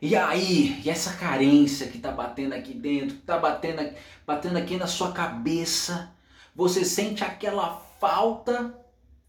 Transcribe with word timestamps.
E 0.00 0.14
aí, 0.14 0.80
e 0.84 0.90
essa 0.90 1.14
carência 1.14 1.88
que 1.88 1.98
tá 1.98 2.12
batendo 2.12 2.54
aqui 2.54 2.72
dentro, 2.72 3.16
que 3.16 3.22
tá 3.22 3.36
batendo, 3.36 3.82
batendo 4.24 4.56
aqui 4.56 4.76
na 4.76 4.86
sua 4.86 5.10
cabeça, 5.10 6.14
você 6.54 6.84
sente 6.84 7.24
aquela 7.24 7.76
falta 8.00 8.78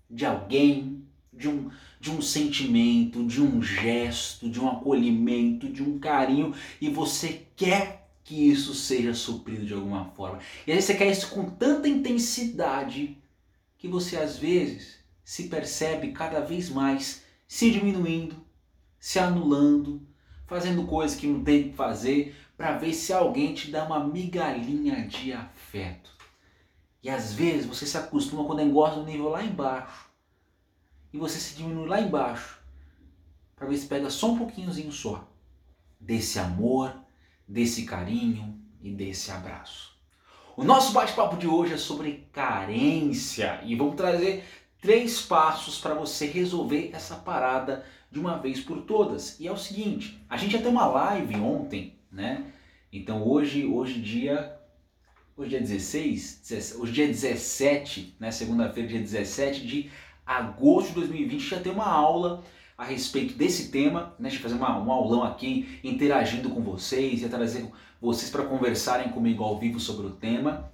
de 0.09 0.25
alguém, 0.25 1.03
de 1.33 1.49
um, 1.49 1.71
de 1.99 2.11
um 2.11 2.21
sentimento, 2.21 3.25
de 3.25 3.41
um 3.41 3.63
gesto, 3.63 4.47
de 4.47 4.59
um 4.59 4.69
acolhimento, 4.69 5.67
de 5.67 5.81
um 5.81 5.97
carinho, 5.97 6.53
e 6.79 6.89
você 6.89 7.47
quer 7.55 8.07
que 8.23 8.49
isso 8.49 8.75
seja 8.75 9.15
suprido 9.15 9.65
de 9.65 9.73
alguma 9.73 10.05
forma. 10.11 10.39
E 10.67 10.71
aí 10.71 10.79
você 10.79 10.93
quer 10.93 11.09
isso 11.09 11.29
com 11.29 11.49
tanta 11.49 11.89
intensidade 11.89 13.17
que 13.75 13.87
você 13.87 14.17
às 14.17 14.37
vezes 14.37 14.99
se 15.23 15.47
percebe 15.47 16.11
cada 16.11 16.41
vez 16.41 16.69
mais 16.69 17.23
se 17.47 17.71
diminuindo, 17.71 18.35
se 18.99 19.17
anulando, 19.17 20.07
fazendo 20.49 20.87
coisas 20.87 21.15
que 21.15 21.27
não 21.27 21.43
tem 21.43 21.69
que 21.69 21.75
fazer 21.75 22.35
para 22.57 22.77
ver 22.77 22.93
se 22.93 23.13
alguém 23.13 23.53
te 23.53 23.69
dá 23.69 23.85
uma 23.85 24.03
migalhinha 24.03 25.07
de 25.07 25.31
afeto. 25.31 26.11
E 27.01 27.09
às 27.09 27.31
vezes 27.33 27.67
você 27.67 27.85
se 27.85 27.97
acostuma 27.97 28.43
quando 28.43 28.61
engosta 28.61 28.99
no 28.99 29.05
nível 29.05 29.29
lá 29.29 29.43
embaixo. 29.43 30.09
E 31.13 31.17
você 31.17 31.39
se 31.39 31.55
diminui 31.55 31.87
lá 31.87 32.01
embaixo. 32.01 32.59
Para 33.55 33.67
ver 33.67 33.77
se 33.77 33.87
pega 33.87 34.09
só 34.09 34.31
um 34.31 34.37
pouquinhozinho 34.37 34.91
só 34.91 35.29
desse 35.99 36.39
amor, 36.39 36.93
desse 37.47 37.85
carinho 37.85 38.59
e 38.81 38.91
desse 38.91 39.31
abraço. 39.31 39.97
O 40.57 40.63
nosso 40.63 40.91
bate-papo 40.91 41.37
de 41.37 41.47
hoje 41.47 41.73
é 41.73 41.77
sobre 41.77 42.27
carência 42.33 43.61
e 43.63 43.75
vamos 43.75 43.95
trazer 43.95 44.43
três 44.81 45.21
passos 45.21 45.79
para 45.79 45.93
você 45.93 46.25
resolver 46.25 46.89
essa 46.93 47.15
parada 47.15 47.85
de 48.11 48.19
uma 48.19 48.37
vez 48.37 48.59
por 48.59 48.81
todas. 48.81 49.39
E 49.39 49.47
é 49.47 49.51
o 49.51 49.57
seguinte, 49.57 50.19
a 50.29 50.37
gente 50.37 50.57
ter 50.57 50.67
uma 50.67 50.85
live 50.87 51.35
ontem, 51.35 51.95
né? 52.11 52.45
Então 52.91 53.27
hoje, 53.27 53.65
hoje 53.65 54.01
dia 54.01 54.55
hoje 55.37 55.55
é 55.55 55.59
16, 55.59 56.75
hoje 56.79 56.91
dia 56.91 57.07
17, 57.07 58.15
né, 58.19 58.29
segunda-feira, 58.29 58.89
dia 58.89 58.99
17 58.99 59.65
de 59.65 59.89
agosto 60.25 60.89
de 60.89 60.95
2020, 60.95 61.41
já 61.41 61.59
tem 61.61 61.71
uma 61.71 61.87
aula 61.87 62.43
a 62.77 62.83
respeito 62.83 63.35
desse 63.35 63.69
tema, 63.69 64.13
né, 64.19 64.29
de 64.29 64.37
fazer 64.37 64.55
uma, 64.55 64.77
um 64.77 64.91
aulão 64.91 65.23
aqui, 65.23 65.79
interagindo 65.81 66.49
com 66.49 66.61
vocês, 66.61 67.23
e 67.23 67.29
trazer 67.29 67.65
vocês 68.01 68.29
para 68.29 68.45
conversarem 68.45 69.09
comigo 69.09 69.43
ao 69.43 69.57
vivo 69.57 69.79
sobre 69.79 70.07
o 70.07 70.11
tema. 70.11 70.71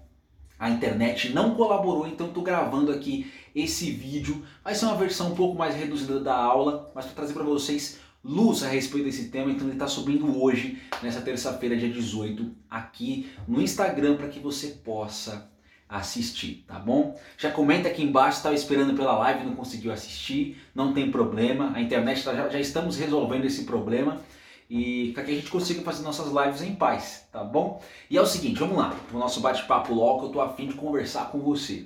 A 0.58 0.70
internet 0.70 1.30
não 1.30 1.56
colaborou, 1.56 2.08
então 2.08 2.28
estou 2.28 2.44
gravando 2.44 2.92
aqui 2.92 3.32
esse 3.56 3.90
vídeo. 3.90 4.46
Vai 4.64 4.76
ser 4.76 4.86
uma 4.86 4.98
versão 4.98 5.32
um 5.32 5.36
pouco 5.36 5.58
mais 5.58 5.74
reduzida 5.76 6.20
da 6.20 6.36
aula, 6.36 6.92
mas 6.94 7.06
para 7.06 7.16
trazer 7.16 7.34
para 7.34 7.44
vocês 7.44 8.00
luz 8.24 8.64
a 8.64 8.68
respeito 8.68 9.06
desse 9.06 9.30
tema. 9.30 9.50
Então 9.50 9.66
ele 9.66 9.76
está 9.76 9.88
subindo 9.88 10.42
hoje, 10.42 10.82
nessa 11.02 11.22
terça-feira, 11.22 11.78
dia 11.78 11.90
18, 11.90 12.52
aqui 12.70 13.32
no 13.48 13.62
Instagram 13.62 14.18
para 14.18 14.28
que 14.28 14.40
você 14.40 14.68
possa 14.68 15.50
assistir, 15.88 16.66
tá 16.68 16.80
bom? 16.80 17.18
Já 17.38 17.52
comenta 17.52 17.88
aqui 17.88 18.04
embaixo, 18.04 18.38
estava 18.38 18.56
esperando 18.56 18.96
pela 18.96 19.18
live 19.20 19.46
não 19.46 19.56
conseguiu 19.56 19.94
assistir, 19.94 20.58
não 20.74 20.94
tem 20.94 21.12
problema, 21.12 21.72
a 21.76 21.82
internet 21.82 22.24
tá, 22.24 22.34
já, 22.34 22.50
já 22.50 22.60
estamos 22.60 22.98
resolvendo 22.98 23.46
esse 23.46 23.66
problema 23.66 24.20
e 24.68 25.12
para 25.14 25.24
que 25.24 25.32
a 25.32 25.36
gente 25.36 25.52
consiga 25.52 25.84
fazer 25.84 26.02
nossas 26.02 26.32
lives 26.32 26.64
em 26.64 26.74
paz, 26.74 27.28
tá 27.32 27.44
bom? 27.44 27.80
E 28.10 28.18
é 28.18 28.22
o 28.22 28.26
seguinte, 28.26 28.60
vamos 28.60 28.78
lá, 28.78 28.96
o 29.14 29.18
nosso 29.20 29.42
bate-papo 29.42 29.94
logo, 29.94 30.26
eu 30.26 30.30
tô 30.30 30.42
afim 30.42 30.68
de 30.68 30.74
conversar 30.74 31.30
com 31.30 31.40
você. 31.40 31.86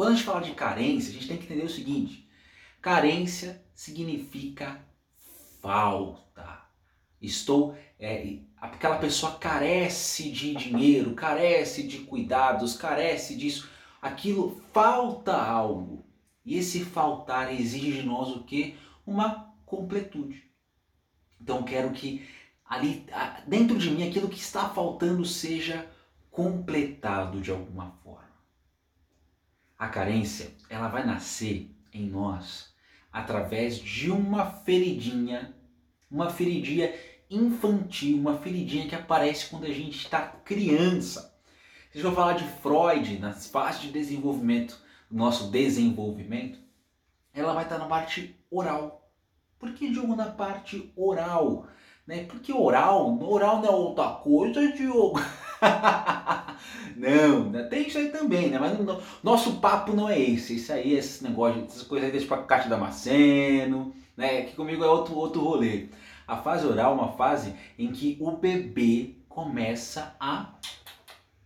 Quando 0.00 0.12
a 0.12 0.14
gente 0.14 0.24
fala 0.24 0.40
de 0.40 0.52
carência, 0.52 1.10
a 1.10 1.12
gente 1.12 1.28
tem 1.28 1.36
que 1.36 1.44
entender 1.44 1.62
o 1.62 1.68
seguinte, 1.68 2.26
carência 2.80 3.62
significa 3.74 4.82
falta. 5.60 6.62
Estou. 7.20 7.76
É, 7.98 8.38
aquela 8.56 8.96
pessoa 8.96 9.32
carece 9.32 10.30
de 10.30 10.54
dinheiro, 10.54 11.12
carece 11.12 11.82
de 11.82 11.98
cuidados, 11.98 12.78
carece 12.78 13.36
disso. 13.36 13.68
Aquilo 14.00 14.62
falta 14.72 15.36
algo. 15.36 16.02
E 16.46 16.56
esse 16.56 16.82
faltar 16.82 17.52
exige 17.52 18.00
de 18.00 18.02
nós 18.02 18.34
o 18.34 18.44
que? 18.44 18.78
Uma 19.06 19.52
completude. 19.66 20.50
Então 21.38 21.62
quero 21.62 21.92
que 21.92 22.26
ali 22.64 23.04
dentro 23.46 23.76
de 23.76 23.90
mim 23.90 24.08
aquilo 24.08 24.30
que 24.30 24.40
está 24.40 24.66
faltando 24.70 25.26
seja 25.26 25.86
completado 26.30 27.38
de 27.38 27.50
alguma 27.50 27.90
forma. 27.90 27.99
A 29.80 29.88
carência, 29.88 30.50
ela 30.68 30.88
vai 30.88 31.06
nascer 31.06 31.74
em 31.90 32.06
nós 32.06 32.74
através 33.10 33.78
de 33.78 34.10
uma 34.10 34.44
feridinha, 34.44 35.56
uma 36.10 36.28
feridinha 36.28 36.92
infantil, 37.30 38.18
uma 38.18 38.36
feridinha 38.36 38.86
que 38.86 38.94
aparece 38.94 39.48
quando 39.48 39.64
a 39.64 39.72
gente 39.72 39.96
está 39.96 40.20
criança. 40.20 41.34
Vocês 41.90 42.04
vão 42.04 42.14
falar 42.14 42.34
de 42.34 42.44
Freud 42.60 43.18
nas 43.20 43.46
fases 43.46 43.80
de 43.80 43.90
desenvolvimento, 43.90 44.78
nosso 45.10 45.50
desenvolvimento, 45.50 46.58
ela 47.32 47.54
vai 47.54 47.64
estar 47.64 47.78
na 47.78 47.86
parte 47.86 48.38
oral. 48.50 49.10
Por 49.58 49.72
que 49.72 49.90
Diogo 49.90 50.14
na 50.14 50.26
parte 50.26 50.92
oral? 50.94 51.66
Né? 52.06 52.24
Porque 52.24 52.52
oral, 52.52 53.18
oral 53.22 53.62
não 53.62 53.66
é 53.66 53.70
outra 53.70 54.10
coisa, 54.10 54.72
Diogo. 54.72 55.18
não, 56.96 57.49
isso 57.90 57.98
aí 57.98 58.08
também, 58.10 58.48
né? 58.48 58.58
Mas 58.58 58.78
não, 58.78 59.00
nosso 59.22 59.60
papo 59.60 59.92
não 59.92 60.08
é 60.08 60.18
esse. 60.18 60.56
Isso 60.56 60.72
aí, 60.72 60.94
esse 60.94 61.22
negócio, 61.22 61.64
essas 61.64 61.82
coisas 61.82 62.06
aí 62.06 62.12
deixa 62.12 62.26
pra 62.26 62.42
Cátia 62.44 62.70
Damasceno, 62.70 63.94
né? 64.16 64.42
Que 64.42 64.54
comigo 64.54 64.82
é 64.82 64.88
outro, 64.88 65.14
outro 65.16 65.42
rolê. 65.42 65.88
A 66.26 66.36
fase 66.36 66.66
oral 66.66 66.92
é 66.92 66.94
uma 66.94 67.12
fase 67.12 67.54
em 67.78 67.90
que 67.90 68.16
o 68.20 68.30
bebê 68.32 69.16
começa 69.28 70.14
a 70.20 70.54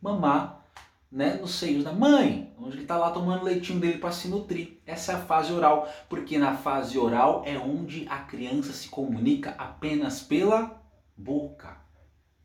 mamar 0.01 0.63
né, 1.11 1.39
nos 1.41 1.55
seios 1.55 1.85
da 1.85 1.93
mãe, 1.93 2.53
onde 2.59 2.75
ele 2.75 2.83
está 2.83 2.99
lá 2.99 3.11
tomando 3.11 3.45
leitinho 3.45 3.79
dele 3.79 3.99
para 3.99 4.11
se 4.11 4.29
nutrir. 4.29 4.81
Essa 4.85 5.13
é 5.13 5.15
a 5.15 5.21
fase 5.21 5.53
oral, 5.53 5.89
porque 6.09 6.37
na 6.37 6.57
fase 6.57 6.99
oral 6.99 7.43
é 7.47 7.57
onde 7.57 8.05
a 8.11 8.19
criança 8.19 8.73
se 8.73 8.89
comunica 8.89 9.55
apenas 9.57 10.21
pela 10.21 10.83
boca. 11.17 11.79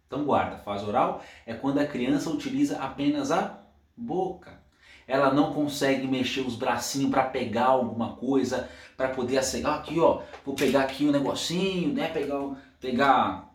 Então 0.05 0.23
guarda, 0.23 0.57
fase 0.57 0.85
oral 0.85 1.21
é 1.45 1.53
quando 1.53 1.79
a 1.79 1.85
criança 1.85 2.29
utiliza 2.29 2.77
apenas 2.77 3.31
a 3.31 3.58
boca. 3.99 4.59
Ela 5.07 5.33
não 5.33 5.53
consegue 5.53 6.07
mexer 6.07 6.41
os 6.41 6.55
bracinhos 6.55 7.09
para 7.09 7.23
pegar 7.23 7.65
alguma 7.65 8.15
coisa, 8.15 8.69
para 8.95 9.09
poder 9.09 9.39
acegar 9.39 9.75
aqui, 9.75 9.99
ó, 9.99 10.21
vou 10.45 10.55
pegar 10.55 10.81
aqui 10.81 11.05
um 11.05 11.11
negocinho, 11.11 11.93
né, 11.93 12.09
pegar 12.09 12.55
pegar 12.79 13.49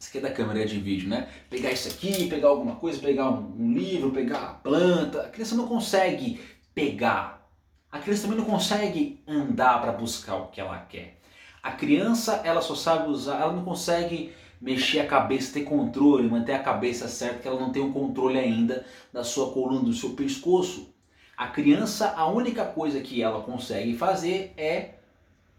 isso 0.00 0.08
aqui 0.08 0.18
é 0.18 0.20
da 0.22 0.30
câmera 0.30 0.64
de 0.64 0.80
vídeo, 0.80 1.10
né? 1.10 1.28
Pegar 1.50 1.70
isso 1.72 1.86
aqui, 1.86 2.26
pegar 2.26 2.48
alguma 2.48 2.76
coisa, 2.76 2.98
pegar 2.98 3.28
um, 3.28 3.54
um 3.58 3.74
livro, 3.74 4.10
pegar 4.10 4.38
a 4.38 4.54
planta. 4.54 5.20
A 5.20 5.28
criança 5.28 5.54
não 5.54 5.68
consegue 5.68 6.40
pegar. 6.74 7.46
A 7.92 7.98
criança 7.98 8.22
também 8.22 8.38
não 8.38 8.46
consegue 8.46 9.22
andar 9.28 9.78
para 9.82 9.92
buscar 9.92 10.36
o 10.36 10.46
que 10.46 10.58
ela 10.58 10.78
quer. 10.88 11.20
A 11.62 11.72
criança, 11.72 12.40
ela 12.44 12.62
só 12.62 12.74
sabe 12.74 13.10
usar, 13.10 13.42
ela 13.42 13.52
não 13.52 13.62
consegue 13.62 14.32
mexer 14.60 15.00
a 15.00 15.06
cabeça, 15.06 15.54
ter 15.54 15.64
controle, 15.64 16.28
manter 16.28 16.52
a 16.52 16.62
cabeça 16.62 17.08
certa, 17.08 17.38
que 17.38 17.48
ela 17.48 17.58
não 17.58 17.72
tem 17.72 17.82
o 17.82 17.92
controle 17.92 18.38
ainda 18.38 18.84
da 19.12 19.24
sua 19.24 19.52
coluna, 19.52 19.84
do 19.84 19.92
seu 19.92 20.10
pescoço. 20.10 20.94
A 21.36 21.48
criança, 21.48 22.12
a 22.14 22.26
única 22.26 22.66
coisa 22.66 23.00
que 23.00 23.22
ela 23.22 23.42
consegue 23.42 23.96
fazer 23.96 24.52
é 24.56 24.96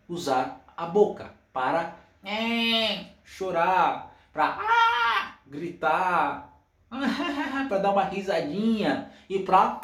usar 0.08 0.64
a 0.78 0.86
boca 0.86 1.34
para 1.52 1.98
é, 2.24 3.06
chorar, 3.24 4.16
para 4.32 4.60
ah, 4.62 5.40
gritar, 5.48 6.56
para 7.68 7.78
dar 7.80 7.92
uma 7.92 8.04
risadinha 8.04 9.12
e 9.28 9.40
para 9.40 9.82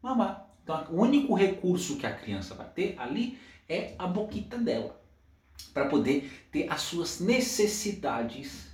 mamar. 0.00 0.48
Então, 0.62 0.86
o 0.90 1.02
único 1.02 1.34
recurso 1.34 1.96
que 1.96 2.06
a 2.06 2.14
criança 2.14 2.54
vai 2.54 2.66
ter 2.68 2.94
ali 2.98 3.38
é 3.68 3.94
a 3.98 4.06
boquita 4.06 4.56
dela 4.56 4.98
para 5.72 5.86
poder 5.86 6.48
ter 6.50 6.70
as 6.70 6.82
suas 6.82 7.20
necessidades 7.20 8.66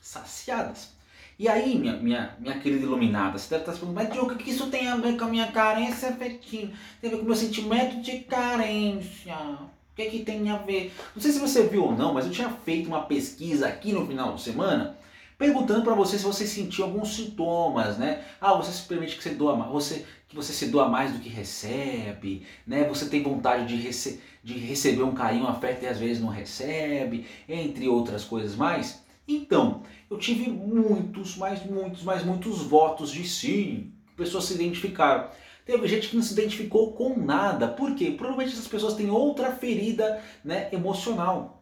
saciadas. 0.00 0.96
E 1.38 1.48
aí, 1.48 1.78
minha, 1.78 1.96
minha, 1.96 2.36
minha 2.40 2.58
querida 2.58 2.82
iluminada, 2.82 3.38
você 3.38 3.50
deve 3.50 3.62
estar 3.62 3.72
se 3.72 3.78
perguntando, 3.78 4.04
mas 4.04 4.12
Diogo, 4.12 4.32
o 4.32 4.36
que 4.36 4.50
isso 4.50 4.68
tem 4.70 4.88
a 4.88 4.96
ver 4.96 5.16
com 5.16 5.24
a 5.24 5.28
minha 5.28 5.52
carência 5.52 6.08
afetiva? 6.08 6.72
Tem 7.00 7.08
a 7.08 7.10
ver 7.12 7.18
com 7.18 7.22
o 7.22 7.26
meu 7.26 7.36
sentimento 7.36 8.00
de 8.00 8.20
carência? 8.20 9.36
O 9.36 9.94
que, 9.94 10.02
é 10.02 10.06
que 10.06 10.24
tem 10.24 10.50
a 10.50 10.56
ver? 10.56 10.92
Não 11.14 11.22
sei 11.22 11.30
se 11.30 11.38
você 11.38 11.68
viu 11.68 11.84
ou 11.84 11.92
não, 11.96 12.12
mas 12.12 12.26
eu 12.26 12.32
tinha 12.32 12.50
feito 12.50 12.88
uma 12.88 13.02
pesquisa 13.02 13.68
aqui 13.68 13.92
no 13.92 14.06
final 14.06 14.34
de 14.34 14.42
semana 14.42 14.98
perguntando 15.38 15.84
para 15.84 15.94
você 15.94 16.18
se 16.18 16.24
você 16.24 16.44
sentiu 16.46 16.84
alguns 16.84 17.14
sintomas, 17.14 17.96
né? 17.96 18.24
Ah, 18.40 18.54
você 18.54 18.72
se 18.72 18.82
permite 18.82 19.16
que 19.16 19.22
você 19.22 19.30
doa 19.30 19.56
mais, 19.56 19.70
você 19.70 20.04
que 20.28 20.36
você 20.36 20.52
se 20.52 20.66
doa 20.66 20.88
mais 20.88 21.12
do 21.12 21.20
que 21.20 21.28
recebe, 21.28 22.42
né? 22.66 22.84
Você 22.84 23.08
tem 23.08 23.22
vontade 23.22 23.66
de, 23.66 23.76
rece 23.76 24.20
de 24.44 24.54
receber 24.58 25.02
um 25.02 25.14
carinho, 25.14 25.44
um 25.44 25.48
afeto 25.48 25.84
e 25.84 25.86
às 25.86 25.98
vezes 25.98 26.22
não 26.22 26.28
recebe, 26.28 27.26
entre 27.48 27.88
outras 27.88 28.24
coisas 28.24 28.54
mais. 28.54 29.02
Então, 29.26 29.82
eu 30.10 30.18
tive 30.18 30.50
muitos, 30.50 31.36
mas 31.36 31.64
muitos, 31.64 32.02
mas 32.02 32.24
muitos 32.24 32.62
votos 32.62 33.10
de 33.10 33.26
sim. 33.26 33.92
Pessoas 34.16 34.44
se 34.44 34.54
identificaram. 34.54 35.30
Teve 35.64 35.86
gente 35.86 36.08
que 36.08 36.16
não 36.16 36.22
se 36.22 36.32
identificou 36.32 36.92
com 36.92 37.18
nada. 37.18 37.68
Por 37.68 37.94
quê? 37.94 38.10
Provavelmente 38.10 38.52
essas 38.52 38.68
pessoas 38.68 38.94
têm 38.94 39.10
outra 39.10 39.52
ferida 39.52 40.22
né, 40.44 40.68
emocional 40.72 41.57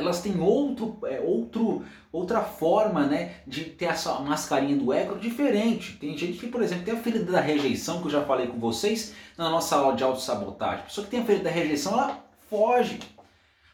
elas 0.00 0.20
têm 0.20 0.40
outro, 0.40 0.98
é, 1.04 1.20
outro, 1.20 1.84
outra 2.10 2.42
forma 2.42 3.06
né, 3.06 3.36
de 3.46 3.64
ter 3.64 3.86
essa 3.86 4.18
mascarinha 4.20 4.76
do 4.76 4.92
ego 4.92 5.18
diferente. 5.18 5.96
Tem 5.98 6.16
gente 6.16 6.38
que, 6.38 6.48
por 6.48 6.62
exemplo, 6.62 6.84
tem 6.84 6.94
a 6.94 6.96
ferida 6.96 7.30
da 7.30 7.40
rejeição, 7.40 8.00
que 8.00 8.06
eu 8.06 8.10
já 8.10 8.24
falei 8.24 8.46
com 8.46 8.58
vocês 8.58 9.14
na 9.36 9.48
nossa 9.48 9.76
aula 9.76 9.94
de 9.94 10.02
autossabotagem. 10.02 10.80
A 10.80 10.86
pessoa 10.86 11.04
que 11.04 11.10
tem 11.10 11.20
a 11.20 11.24
ferida 11.24 11.44
da 11.44 11.50
rejeição, 11.50 11.92
ela 11.92 12.24
foge. 12.48 12.98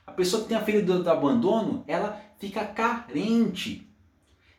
A 0.06 0.12
pessoa 0.12 0.42
que 0.42 0.48
tem 0.48 0.56
a 0.56 0.64
ferida 0.64 0.98
do 0.98 1.10
abandono, 1.10 1.84
ela 1.86 2.20
fica 2.38 2.64
carente. 2.64 3.86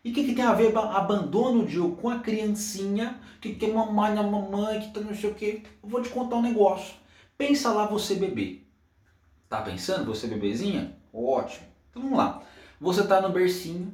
E 0.03 0.11
o 0.11 0.13
que, 0.13 0.23
que, 0.23 0.35
tem 0.35 0.43
a 0.43 0.53
ver 0.53 0.75
abandono, 0.77 1.65
Diogo, 1.65 1.97
com 1.97 2.09
a 2.09 2.19
criancinha 2.19 3.19
que 3.41 3.55
quer 3.55 3.73
mamãe 3.73 4.13
na 4.13 4.23
mamãe, 4.23 4.79
que 4.79 4.93
tá 4.93 5.01
não 5.01 5.13
sei 5.13 5.29
o 5.29 5.35
que? 5.35 5.63
Eu 5.83 5.89
vou 5.89 6.01
te 6.01 6.09
contar 6.09 6.37
um 6.37 6.41
negócio. 6.41 6.95
Pensa 7.37 7.71
lá 7.71 7.85
você 7.85 8.15
bebê. 8.15 8.61
Tá 9.49 9.61
pensando, 9.61 10.05
você 10.05 10.27
bebezinha? 10.27 10.96
Ótimo. 11.17 11.65
Então 11.89 12.03
vamos 12.03 12.17
lá. 12.17 12.43
Você 12.79 13.07
tá 13.07 13.19
no 13.19 13.29
bercinho, 13.29 13.91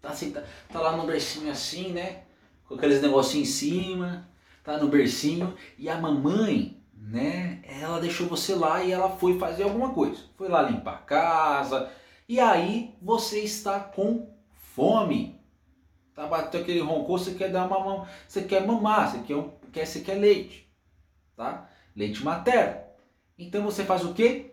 tá, 0.00 0.10
assim, 0.10 0.30
tá, 0.30 0.44
tá 0.72 0.80
lá 0.80 0.96
no 0.96 1.04
bercinho 1.04 1.50
assim, 1.50 1.92
né? 1.92 2.22
Com 2.68 2.76
aqueles 2.76 3.02
negocinhos 3.02 3.48
em 3.48 3.52
cima, 3.52 4.28
tá 4.62 4.78
no 4.78 4.86
bercinho, 4.86 5.56
e 5.76 5.88
a 5.88 5.98
mamãe, 5.98 6.80
né? 6.96 7.60
Ela 7.64 8.00
deixou 8.00 8.28
você 8.28 8.54
lá 8.54 8.84
e 8.84 8.92
ela 8.92 9.10
foi 9.16 9.36
fazer 9.36 9.64
alguma 9.64 9.92
coisa. 9.92 10.22
Foi 10.36 10.48
lá 10.48 10.62
limpar 10.62 10.94
a 10.94 10.98
casa, 10.98 11.90
e 12.28 12.38
aí 12.38 12.94
você 13.02 13.40
está 13.40 13.80
com 13.80 14.32
fome. 14.52 15.40
Tá 16.14 16.28
batendo 16.28 16.62
aquele 16.62 16.80
roncou, 16.80 17.18
você 17.18 17.34
quer 17.34 17.50
dar 17.50 17.66
uma 17.66 17.80
mão, 17.80 18.06
você 18.28 18.42
quer 18.42 18.64
mamar, 18.64 19.10
você 19.10 19.18
quer, 19.24 19.44
quer, 19.72 19.86
você 19.86 20.00
quer 20.00 20.14
leite, 20.14 20.72
tá? 21.36 21.68
Leite 21.96 22.22
materno. 22.22 22.80
Então 23.36 23.64
você 23.64 23.82
faz 23.84 24.04
o 24.04 24.14
quê? 24.14 24.52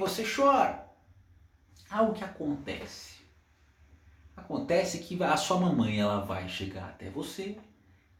Você 0.00 0.24
chora. 0.24 0.83
Algo 1.94 2.12
que 2.12 2.24
acontece. 2.24 3.20
Acontece 4.36 4.98
que 4.98 5.22
a 5.22 5.36
sua 5.36 5.60
mamãe 5.60 6.00
ela 6.00 6.24
vai 6.24 6.48
chegar 6.48 6.88
até 6.88 7.08
você 7.08 7.56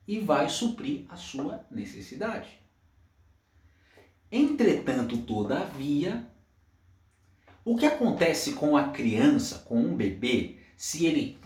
e 0.06 0.20
vai 0.20 0.48
suprir 0.48 1.06
a 1.08 1.16
sua 1.16 1.66
necessidade. 1.68 2.48
Entretanto, 4.30 5.18
todavia, 5.22 6.24
o 7.64 7.76
que 7.76 7.84
acontece 7.84 8.52
com 8.52 8.76
a 8.76 8.90
criança, 8.90 9.64
com 9.66 9.80
um 9.80 9.96
bebê, 9.96 10.60
se 10.76 11.06
ele 11.06 11.36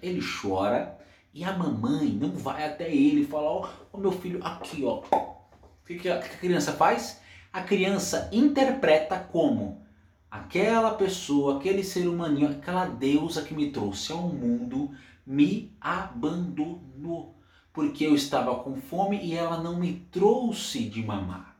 ele 0.00 0.20
chora 0.20 1.00
e 1.34 1.42
a 1.42 1.52
mamãe 1.52 2.12
não 2.12 2.30
vai 2.30 2.64
até 2.64 2.88
ele 2.88 3.22
e 3.22 3.26
fala: 3.26 3.50
Ó, 3.50 3.68
oh, 3.92 3.98
meu 3.98 4.12
filho, 4.12 4.38
aqui, 4.46 4.84
ó. 4.84 5.02
O 5.02 5.84
que 5.84 6.08
a 6.08 6.20
criança 6.20 6.72
faz? 6.72 7.20
A 7.52 7.60
criança 7.64 8.30
interpreta 8.32 9.18
como 9.18 9.89
aquela 10.30 10.94
pessoa, 10.94 11.58
aquele 11.58 11.82
ser 11.82 12.06
humaninho, 12.06 12.50
aquela 12.50 12.86
deusa 12.86 13.42
que 13.42 13.54
me 13.54 13.70
trouxe 13.72 14.12
ao 14.12 14.28
mundo 14.28 14.94
me 15.26 15.76
abandonou. 15.80 17.38
Porque 17.72 18.04
eu 18.04 18.14
estava 18.14 18.62
com 18.62 18.80
fome 18.80 19.24
e 19.24 19.34
ela 19.34 19.62
não 19.62 19.78
me 19.78 20.00
trouxe 20.10 20.88
de 20.88 21.02
mamar. 21.02 21.56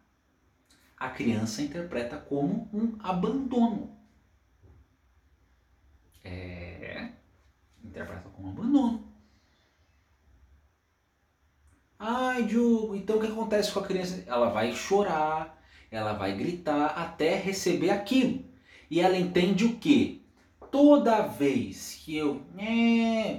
A 0.97 1.09
criança 1.09 1.63
interpreta 1.63 2.17
como 2.19 2.69
um 2.73 2.97
abandono. 3.01 3.97
É. 6.23 7.11
Interpreta 7.83 8.29
como 8.31 8.51
abandono. 8.51 9.09
Ai, 11.99 12.45
Diogo, 12.45 12.97
então 12.97 13.17
o 13.19 13.21
que 13.21 13.27
acontece 13.27 13.73
com 13.73 13.81
a 13.81 13.87
criança? 13.87 14.25
Ela 14.27 14.51
vai 14.51 14.73
chorar, 14.73 15.63
ela 15.91 16.15
vai 16.15 16.37
gritar 16.37 16.87
até 16.87 17.37
receber 17.37 17.91
aquilo. 17.91 18.50
E 18.91 19.01
ela 19.01 19.17
entende 19.17 19.65
o 19.65 19.77
que? 19.77 20.21
Toda 20.71 21.23
vez 21.23 22.01
que 22.05 22.17
eu 22.17 22.43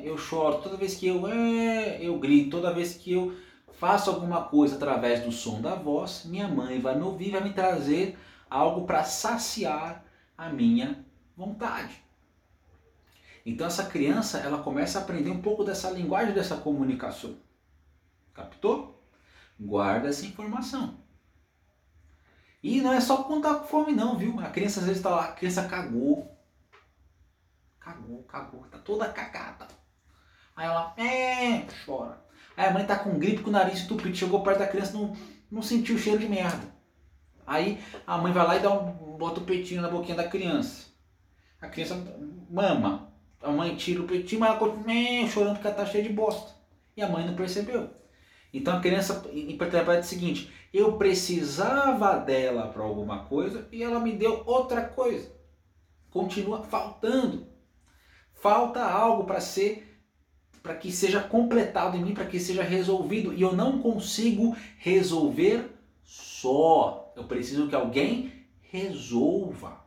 eu 0.03 0.18
choro, 0.18 0.62
toda 0.62 0.77
vez 0.77 0.95
que 0.95 1.07
eu 1.07 1.27
eu 1.27 2.18
grito, 2.19 2.51
toda 2.51 2.74
vez 2.74 2.95
que 2.95 3.12
eu 3.12 3.36
faço 3.74 4.09
alguma 4.09 4.44
coisa 4.44 4.75
através 4.75 5.21
do 5.21 5.31
som 5.31 5.62
da 5.62 5.75
voz, 5.75 6.24
minha 6.25 6.48
mãe 6.48 6.80
vai 6.80 6.95
me 6.95 7.03
ouvir, 7.03 7.31
vai 7.31 7.44
me 7.44 7.53
trazer 7.53 8.18
algo 8.50 8.86
para 8.86 9.03
saciar 9.03 10.06
a 10.38 10.50
minha 10.50 11.06
vontade. 11.36 12.01
Então 13.45 13.68
essa 13.68 13.86
criança, 13.86 14.38
ela 14.39 14.62
começa 14.62 15.00
a 15.00 15.01
aprender 15.01 15.31
um 15.31 15.42
pouco 15.42 15.63
dessa 15.63 15.89
linguagem 15.89 16.33
dessa 16.33 16.57
comunicação. 16.57 17.38
Captou? 18.33 19.03
Guarda 19.59 20.09
essa 20.09 20.25
informação. 20.25 21.00
E 22.63 22.81
não 22.81 22.94
é 22.94 23.02
só 23.02 23.24
quando 23.24 23.44
tá 23.44 23.56
com 23.56 23.68
fome 23.68 23.92
não, 23.92 24.18
viu? 24.18 24.40
A 24.40 24.50
criança 24.50 24.81
às 24.81 24.86
vezes 24.86 25.02
tá 25.02 25.10
lá, 25.10 25.25
a 25.25 25.31
criança 25.31 25.68
cagou. 25.68 26.38
Cagou, 27.80 28.24
cagou, 28.24 28.62
tá 28.66 28.78
toda 28.78 29.10
cagada. 29.10 29.68
Aí 30.56 30.68
ela, 30.68 30.94
é, 30.98 31.66
chora. 31.86 32.22
Aí 32.56 32.68
a 32.68 32.72
mãe 32.72 32.86
tá 32.86 33.00
com 33.00 33.18
gripe, 33.18 33.42
com 33.42 33.50
o 33.50 33.54
nariz 33.54 33.81
entupido, 33.81 34.16
chegou 34.16 34.44
perto 34.44 34.60
da 34.60 34.68
criança, 34.68 34.94
não, 34.94 35.16
não 35.50 35.62
sentiu 35.62 35.96
o 35.96 36.00
cheiro 36.00 36.19
de 36.19 36.28
merda. 36.28 36.72
Aí 37.48 37.81
a 38.06 38.18
mãe 38.18 38.31
vai 38.31 38.46
lá 38.46 38.56
e 38.56 38.60
dá 38.60 38.72
um, 38.72 39.18
bota 39.18 39.40
o 39.40 39.44
peitinho 39.44 39.81
na 39.81 39.90
boquinha 39.90 40.16
da 40.16 40.28
criança. 40.28 40.86
A 41.60 41.68
criança 41.68 41.96
mama. 42.50 43.12
A 43.42 43.52
mãe 43.52 43.75
tira 43.75 44.02
o 44.02 44.08
peitinho, 44.08 44.42
mas 44.42 44.52
ela 44.52 44.60
continua 44.60 45.28
chorando 45.28 45.54
porque 45.56 45.68
ela 45.68 45.75
tá 45.75 45.86
cheia 45.86 46.04
de 46.04 46.13
bosta. 46.13 46.52
E 46.96 47.02
a 47.02 47.10
mãe 47.10 47.25
não 47.25 47.36
percebeu. 47.36 47.90
Então 48.54 48.78
a 48.78 48.81
criança 48.81 49.24
interpreta 49.34 50.00
o 50.00 50.04
seguinte: 50.04 50.52
eu 50.73 50.97
precisava 50.97 52.18
dela 52.18 52.68
para 52.68 52.83
alguma 52.83 53.25
coisa 53.25 53.68
e 53.71 53.83
ela 53.83 54.00
me 54.00 54.13
deu 54.13 54.44
outra 54.45 54.81
coisa. 54.81 55.31
Continua 56.09 56.63
faltando. 56.63 57.47
Falta 58.33 58.83
algo 58.83 59.25
para 59.25 59.41
ser 59.41 59.88
para 60.63 60.75
que 60.75 60.91
seja 60.91 61.19
completado 61.19 61.97
em 61.97 62.03
mim, 62.03 62.13
para 62.13 62.25
que 62.25 62.39
seja 62.39 62.62
resolvido 62.62 63.33
e 63.33 63.41
eu 63.41 63.53
não 63.53 63.81
consigo 63.81 64.56
resolver 64.77 65.71
só. 66.03 67.12
Eu 67.15 67.24
preciso 67.24 67.67
que 67.67 67.75
alguém 67.75 68.31
resolva. 68.62 69.81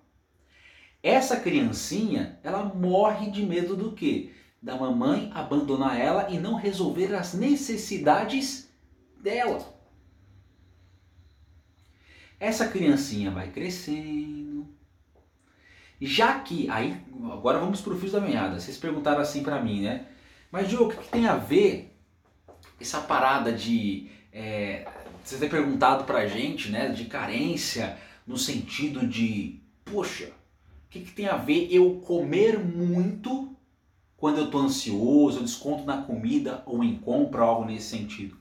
Essa 1.02 1.38
criancinha, 1.38 2.40
ela 2.42 2.64
morre 2.64 3.30
de 3.30 3.44
medo 3.44 3.76
do 3.76 3.92
quê? 3.92 4.32
Da 4.60 4.76
mamãe 4.76 5.30
abandonar 5.34 6.00
ela 6.00 6.30
e 6.30 6.38
não 6.38 6.54
resolver 6.54 7.14
as 7.14 7.34
necessidades 7.34 8.68
dela. 9.20 9.74
Essa 12.44 12.68
criancinha 12.68 13.30
vai 13.30 13.48
crescendo. 13.48 14.68
Já 15.98 16.40
que, 16.40 16.68
aí, 16.68 16.94
agora 17.32 17.58
vamos 17.58 17.80
para 17.80 17.94
o 17.94 17.98
fio 17.98 18.10
da 18.10 18.20
meada. 18.20 18.60
Vocês 18.60 18.76
perguntaram 18.76 19.22
assim 19.22 19.42
para 19.42 19.62
mim, 19.62 19.80
né? 19.80 20.08
Mas, 20.52 20.68
Diogo, 20.68 20.92
o 20.92 20.94
que 20.94 21.08
tem 21.08 21.26
a 21.26 21.36
ver 21.36 21.96
essa 22.78 23.00
parada 23.00 23.50
de. 23.50 24.10
É, 24.30 24.86
você 25.24 25.38
ter 25.38 25.48
perguntado 25.48 26.04
pra 26.04 26.26
gente, 26.26 26.70
né? 26.70 26.90
De 26.90 27.06
carência, 27.06 27.96
no 28.26 28.36
sentido 28.36 29.06
de, 29.06 29.62
poxa, 29.82 30.26
o 30.26 30.90
que, 30.90 31.00
que 31.00 31.12
tem 31.12 31.26
a 31.26 31.38
ver 31.38 31.68
eu 31.70 31.94
comer 32.04 32.58
muito 32.58 33.56
quando 34.18 34.36
eu 34.36 34.50
tô 34.50 34.58
ansioso, 34.58 35.38
eu 35.38 35.44
desconto 35.44 35.84
na 35.84 36.02
comida 36.02 36.62
ou 36.66 36.84
em 36.84 36.98
compra, 36.98 37.40
algo 37.40 37.64
nesse 37.64 37.96
sentido? 37.96 38.36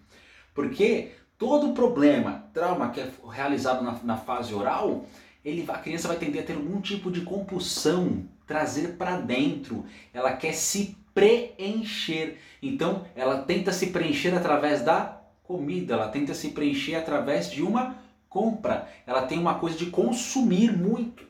Porque 0.54 1.12
todo 1.38 1.74
problema, 1.74 2.43
trauma 2.54 2.92
que 2.92 3.02
é 3.02 3.12
realizado 3.30 3.84
na, 3.84 4.00
na 4.04 4.18
fase 4.18 4.54
oral, 4.54 5.06
ele, 5.44 5.66
a 5.70 5.78
criança 5.78 6.08
vai 6.08 6.18
tender 6.18 6.44
a 6.44 6.46
ter 6.46 6.54
algum 6.54 6.80
tipo 6.80 7.12
de 7.12 7.22
compulsão, 7.22 8.26
trazer 8.48 8.96
para 8.96 9.20
dentro. 9.20 9.86
Ela 10.14 10.34
quer 10.34 10.54
se 10.54 10.96
preencher. 11.14 12.38
Então, 12.62 13.06
ela 13.16 13.42
tenta 13.42 13.74
se 13.74 13.88
preencher 13.88 14.34
através 14.34 14.82
da 14.82 15.22
comida, 15.44 15.96
ela 15.96 16.08
tenta 16.08 16.34
se 16.34 16.50
preencher 16.50 16.96
através 16.96 17.52
de 17.52 17.62
uma 17.62 17.98
compra. 18.30 18.90
Ela 19.06 19.28
tem 19.28 19.38
uma 19.38 19.56
coisa 19.56 19.78
de 19.78 19.88
consumir 19.88 20.72
muito. 20.76 21.26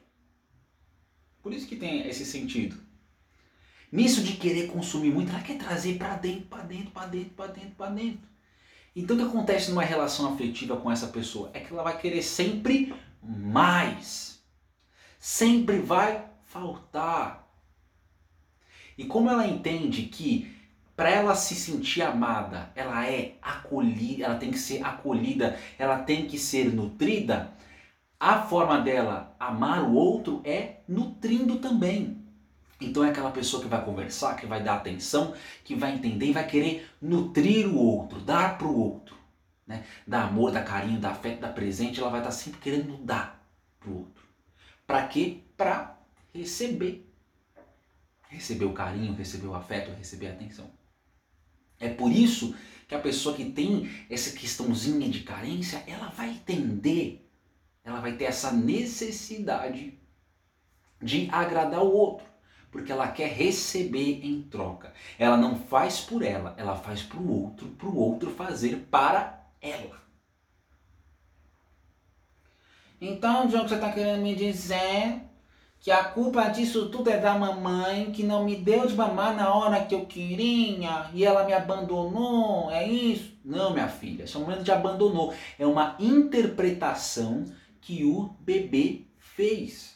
Por 1.42 1.52
isso 1.52 1.68
que 1.68 1.76
tem 1.76 2.08
esse 2.08 2.26
sentido. 2.26 2.78
Nisso 3.92 4.24
de 4.24 4.34
querer 4.34 4.68
consumir 4.68 5.12
muito, 5.12 5.32
ela 5.32 5.42
quer 5.42 5.58
trazer 5.58 5.98
para 5.98 6.16
dentro, 6.16 6.48
para 6.48 6.64
dentro, 6.64 6.92
para 6.92 7.08
dentro, 7.08 7.30
para 7.36 7.48
dentro, 7.48 7.76
para 7.76 7.90
dentro. 7.92 8.33
Então 8.96 9.16
o 9.16 9.20
que 9.20 9.26
acontece 9.26 9.70
numa 9.70 9.84
relação 9.84 10.34
afetiva 10.34 10.78
com 10.78 10.92
essa 10.92 11.08
pessoa? 11.08 11.50
É 11.54 11.60
que 11.60 11.74
ela 11.74 11.84
vai 11.84 11.98
querer 11.98 12.22
sempre 12.22 12.94
mais. 13.22 14.42
Sempre 15.20 15.80
vai 15.80 16.26
faltar. 16.46 17.48
E 18.98 19.06
como 19.06 19.30
ela 19.30 19.48
entende 19.48 20.04
que 20.04 20.56
para 20.96 21.10
ela 21.10 21.36
se 21.36 21.56
sentir 21.56 22.04
amada, 22.04 22.72
ela 22.76 23.08
é 23.08 23.36
acolhida, 23.42 24.26
ela 24.26 24.36
tem 24.36 24.52
que 24.52 24.60
ser 24.60 24.86
acolhida, 24.86 25.58
ela 25.80 25.98
tem 25.98 26.28
que 26.28 26.38
ser 26.38 26.72
nutrida, 26.72 27.52
a 28.20 28.44
forma 28.44 28.80
dela 28.80 29.36
amar 29.40 29.84
o 29.84 29.96
outro 29.96 30.40
é 30.46 30.78
nutrindo 30.88 31.58
também. 31.58 32.23
Então 32.86 33.04
é 33.04 33.10
aquela 33.10 33.32
pessoa 33.32 33.62
que 33.62 33.70
vai 33.70 33.84
conversar, 33.84 34.36
que 34.36 34.46
vai 34.46 34.62
dar 34.62 34.76
atenção, 34.76 35.34
que 35.64 35.76
vai 35.76 35.96
entender 35.96 36.28
e 36.28 36.34
vai 36.34 36.46
querer 36.46 36.90
nutrir 37.02 37.68
o 37.68 37.78
outro, 37.78 38.20
dar 38.20 38.58
para 38.58 38.68
o 38.68 38.80
outro. 38.80 39.16
Né? 39.66 39.86
Dar 40.06 40.24
amor, 40.24 40.52
dar 40.52 40.64
carinho, 40.64 41.00
dar 41.00 41.12
afeto, 41.12 41.40
dar 41.40 41.54
presente, 41.54 42.00
ela 42.00 42.10
vai 42.10 42.20
estar 42.20 42.32
sempre 42.32 42.60
querendo 42.60 42.98
dar 42.98 43.48
para 43.80 43.90
o 43.90 44.00
outro. 44.00 44.24
Para 44.86 45.08
quê? 45.08 45.42
Para 45.56 45.98
receber. 46.34 47.10
Receber 48.28 48.66
o 48.66 48.74
carinho, 48.74 49.14
receber 49.14 49.48
o 49.48 49.56
afeto, 49.56 49.96
receber 49.96 50.28
a 50.28 50.32
atenção. 50.34 50.70
É 51.80 51.90
por 51.90 52.12
isso 52.12 52.56
que 52.88 52.96
a 52.96 53.00
pessoa 53.00 53.36
que 53.36 53.52
tem 53.52 53.90
essa 54.10 54.38
questãozinha 54.38 55.10
de 55.10 55.22
carência, 55.22 55.84
ela 55.88 56.10
vai 56.10 56.32
entender, 56.32 57.30
ela 57.84 58.00
vai 58.00 58.16
ter 58.16 58.26
essa 58.26 58.52
necessidade 58.52 60.00
de 61.02 61.30
agradar 61.32 61.84
o 61.84 61.92
outro, 61.92 62.26
porque 62.74 62.92
ela 62.92 63.08
quer 63.08 63.30
receber 63.30 64.26
em 64.26 64.42
troca. 64.42 64.92
Ela 65.18 65.38
não 65.38 65.56
faz 65.56 66.02
por 66.02 66.24
ela, 66.24 66.56
ela 66.58 66.76
faz 66.76 67.04
para 67.04 67.20
o 67.20 67.44
outro, 67.44 67.68
para 67.70 67.88
o 67.88 67.96
outro 67.96 68.32
fazer 68.32 68.88
para 68.90 69.46
ela. 69.62 70.02
Então, 73.00 73.48
João, 73.48 73.68
você 73.68 73.76
está 73.76 73.92
querendo 73.92 74.24
me 74.24 74.34
dizer 74.34 75.22
que 75.80 75.92
a 75.92 76.04
culpa 76.04 76.48
disso 76.48 76.90
tudo 76.90 77.10
é 77.10 77.20
da 77.20 77.38
mamãe, 77.38 78.12
que 78.12 78.24
não 78.24 78.44
me 78.44 78.56
deu 78.56 78.88
de 78.88 78.96
mamar 78.96 79.36
na 79.36 79.54
hora 79.54 79.86
que 79.86 79.94
eu 79.94 80.06
queria 80.06 81.12
e 81.14 81.24
ela 81.24 81.44
me 81.44 81.54
abandonou, 81.54 82.72
é 82.72 82.88
isso? 82.88 83.38
Não, 83.46 83.72
minha 83.72 83.90
filha, 83.90 84.26
não 84.34 84.52
é 84.52 84.56
de 84.56 84.72
abandonou, 84.72 85.34
é 85.60 85.68
uma 85.68 85.96
interpretação 86.00 87.46
que 87.82 88.04
o 88.04 88.34
bebê 88.40 89.06
fez. 89.20 89.93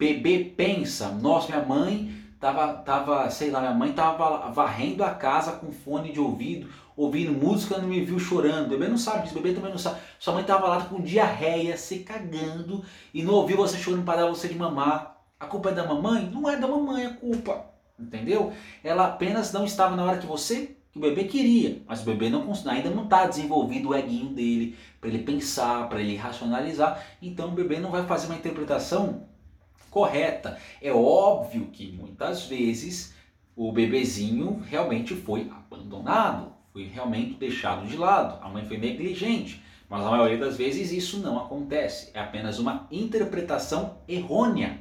Bebê 0.00 0.38
pensa, 0.56 1.10
nossa, 1.10 1.48
minha 1.48 1.62
mãe 1.62 2.10
tava, 2.40 2.72
tava, 2.72 3.28
sei 3.28 3.50
lá, 3.50 3.60
minha 3.60 3.74
mãe 3.74 3.92
tava 3.92 4.50
varrendo 4.50 5.04
a 5.04 5.10
casa 5.10 5.52
com 5.52 5.70
fone 5.70 6.10
de 6.10 6.18
ouvido, 6.18 6.70
ouvindo 6.96 7.32
música, 7.32 7.76
não 7.76 7.86
me 7.86 8.02
viu 8.02 8.18
chorando. 8.18 8.68
O 8.68 8.70
bebê 8.70 8.88
não 8.88 8.96
sabe 8.96 9.24
disso, 9.24 9.38
o 9.38 9.42
bebê 9.42 9.54
também 9.54 9.70
não 9.70 9.76
sabe. 9.76 10.00
Sua 10.18 10.32
mãe 10.32 10.42
tava 10.42 10.68
lá 10.68 10.80
com 10.86 11.02
diarreia, 11.02 11.76
se 11.76 11.98
cagando 11.98 12.82
e 13.12 13.22
não 13.22 13.34
ouviu 13.34 13.58
você 13.58 13.76
chorando 13.76 14.06
para 14.06 14.22
dar 14.22 14.30
você 14.30 14.48
de 14.48 14.54
mamar. 14.54 15.22
A 15.38 15.44
culpa 15.44 15.68
é 15.68 15.74
da 15.74 15.86
mamãe? 15.86 16.30
Não 16.32 16.48
é 16.48 16.56
da 16.56 16.66
mamãe 16.66 17.04
a 17.04 17.12
culpa, 17.12 17.66
entendeu? 17.98 18.54
Ela 18.82 19.04
apenas 19.04 19.52
não 19.52 19.66
estava 19.66 19.94
na 19.94 20.02
hora 20.02 20.16
que 20.16 20.26
você, 20.26 20.78
que 20.90 20.98
o 20.98 21.02
bebê 21.02 21.24
queria, 21.24 21.82
mas 21.86 22.00
o 22.00 22.06
bebê 22.06 22.30
não, 22.30 22.50
ainda 22.70 22.88
não 22.88 23.04
está 23.04 23.26
desenvolvido 23.26 23.90
o 23.90 23.94
eguinho 23.94 24.30
dele 24.30 24.78
para 24.98 25.10
ele 25.10 25.24
pensar, 25.24 25.90
para 25.90 26.00
ele 26.00 26.16
racionalizar. 26.16 27.04
Então 27.20 27.48
o 27.48 27.54
bebê 27.54 27.78
não 27.78 27.90
vai 27.90 28.06
fazer 28.06 28.28
uma 28.28 28.36
interpretação 28.36 29.28
correta. 29.90 30.58
É 30.80 30.92
óbvio 30.92 31.66
que 31.66 31.92
muitas 31.92 32.46
vezes 32.46 33.14
o 33.56 33.72
bebezinho 33.72 34.62
realmente 34.66 35.14
foi 35.14 35.50
abandonado, 35.50 36.52
foi 36.72 36.84
realmente 36.84 37.34
deixado 37.34 37.86
de 37.86 37.96
lado, 37.96 38.38
a 38.42 38.48
mãe 38.48 38.64
foi 38.64 38.78
negligente. 38.78 39.62
Mas 39.88 40.06
a 40.06 40.10
maioria 40.10 40.38
das 40.38 40.56
vezes 40.56 40.92
isso 40.92 41.18
não 41.18 41.36
acontece, 41.36 42.10
é 42.14 42.20
apenas 42.20 42.60
uma 42.60 42.86
interpretação 42.92 43.98
errônea. 44.06 44.80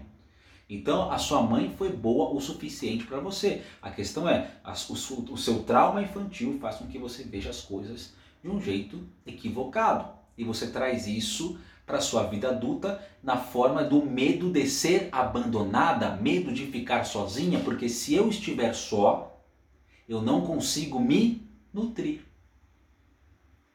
Então 0.69 1.11
a 1.11 1.17
sua 1.17 1.41
mãe 1.41 1.73
foi 1.75 1.91
boa 1.91 2.31
o 2.31 2.39
suficiente 2.39 3.05
para 3.05 3.19
você. 3.19 3.63
A 3.81 3.89
questão 3.89 4.29
é, 4.29 4.51
o 4.87 5.37
seu 5.37 5.63
trauma 5.63 6.03
infantil 6.03 6.59
faz 6.61 6.75
com 6.75 6.85
que 6.85 6.99
você 6.99 7.23
veja 7.23 7.49
as 7.49 7.61
coisas 7.61 8.13
de 8.43 8.49
um 8.49 8.61
jeito 8.61 9.03
equivocado. 9.25 10.13
E 10.37 10.43
você 10.43 10.67
traz 10.67 11.07
isso 11.07 11.59
para 11.89 11.99
sua 11.99 12.21
vida 12.27 12.49
adulta 12.49 13.03
na 13.23 13.35
forma 13.35 13.83
do 13.83 14.05
medo 14.05 14.51
de 14.51 14.69
ser 14.69 15.09
abandonada, 15.11 16.15
medo 16.17 16.53
de 16.53 16.67
ficar 16.67 17.03
sozinha, 17.03 17.61
porque 17.61 17.89
se 17.89 18.13
eu 18.13 18.29
estiver 18.29 18.75
só, 18.75 19.43
eu 20.07 20.21
não 20.21 20.41
consigo 20.41 20.99
me 20.99 21.49
nutrir. 21.73 22.21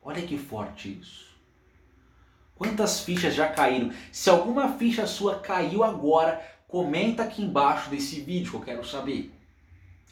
Olha 0.01 0.23
que 0.23 0.39
forte 0.39 0.97
isso. 1.01 1.35
Quantas 2.55 3.01
fichas 3.01 3.35
já 3.35 3.49
caíram? 3.49 3.91
Se 4.13 4.31
alguma 4.31 4.75
ficha 4.75 5.09
sua 5.09 5.41
caiu 5.41 5.83
agora, 5.83 6.41
comenta 6.69 7.25
aqui 7.25 7.43
embaixo 7.43 7.91
desse 7.91 8.21
vídeo 8.21 8.53
que 8.53 8.57
eu 8.57 8.61
quero 8.61 8.87
saber. 8.87 9.35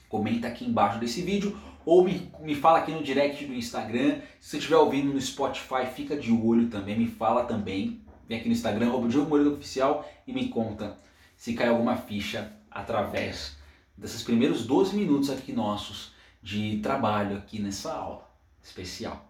Comenta 0.09 0.49
aqui 0.49 0.64
embaixo 0.64 0.99
desse 0.99 1.23
vídeo 1.23 1.56
ou 1.85 2.05
me, 2.05 2.31
me 2.41 2.55
fala 2.55 2.79
aqui 2.79 2.93
no 2.93 3.03
direct 3.03 3.45
do 3.45 3.55
Instagram. 3.55 4.21
Se 4.41 4.51
você 4.51 4.57
estiver 4.59 4.77
ouvindo 4.77 5.12
no 5.12 5.21
Spotify, 5.21 5.87
fica 5.95 6.17
de 6.17 6.33
olho 6.33 6.69
também, 6.69 6.99
me 6.99 7.07
fala 7.07 7.45
também. 7.45 8.01
Vem 8.29 8.39
aqui 8.39 8.49
no 8.49 8.55
Instagram, 8.55 9.09
Diogo 9.09 9.29
Moreira 9.29 9.53
Oficial 9.53 10.09
e 10.27 10.33
me 10.33 10.49
conta 10.49 10.97
se 11.43 11.55
caiu 11.55 11.73
alguma 11.73 11.97
ficha 11.97 12.53
através 12.71 13.57
desses 13.97 14.23
primeiros 14.23 14.65
12 14.65 14.95
minutos 14.95 15.29
aqui 15.29 15.53
nossos 15.53 16.12
de 16.41 16.79
trabalho 16.79 17.37
aqui 17.37 17.59
nessa 17.59 17.93
aula 17.93 18.31
especial. 18.62 19.27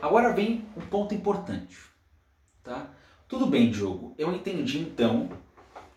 Agora 0.00 0.32
vem 0.32 0.64
um 0.74 0.80
ponto 0.80 1.14
importante, 1.14 1.76
tá? 2.64 2.88
Tudo 3.28 3.46
bem, 3.46 3.70
Diogo, 3.70 4.14
eu 4.16 4.34
entendi 4.34 4.78
então 4.78 5.28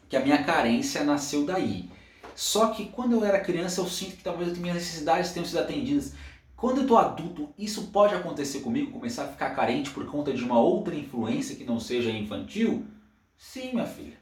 que 0.09 0.17
a 0.17 0.19
minha 0.19 0.43
carência 0.43 1.05
nasceu 1.05 1.45
daí. 1.45 1.89
Só 2.35 2.67
que 2.71 2.87
quando 2.87 3.13
eu 3.13 3.25
era 3.25 3.39
criança 3.39 3.81
eu 3.81 3.87
sinto 3.87 4.17
que 4.17 4.23
talvez 4.23 4.51
as 4.51 4.57
minhas 4.57 4.77
necessidades 4.77 5.31
tenham 5.31 5.45
sido 5.45 5.59
atendidas. 5.59 6.13
Quando 6.55 6.77
eu 6.77 6.83
estou 6.83 6.97
adulto, 6.97 7.53
isso 7.57 7.87
pode 7.91 8.15
acontecer 8.15 8.61
comigo, 8.61 8.91
começar 8.91 9.25
a 9.25 9.27
ficar 9.27 9.51
carente 9.51 9.91
por 9.91 10.05
conta 10.05 10.33
de 10.33 10.43
uma 10.43 10.59
outra 10.59 10.95
influência 10.95 11.55
que 11.55 11.65
não 11.65 11.79
seja 11.79 12.09
infantil? 12.11 12.85
Sim, 13.37 13.73
minha 13.73 13.85
filha. 13.85 14.17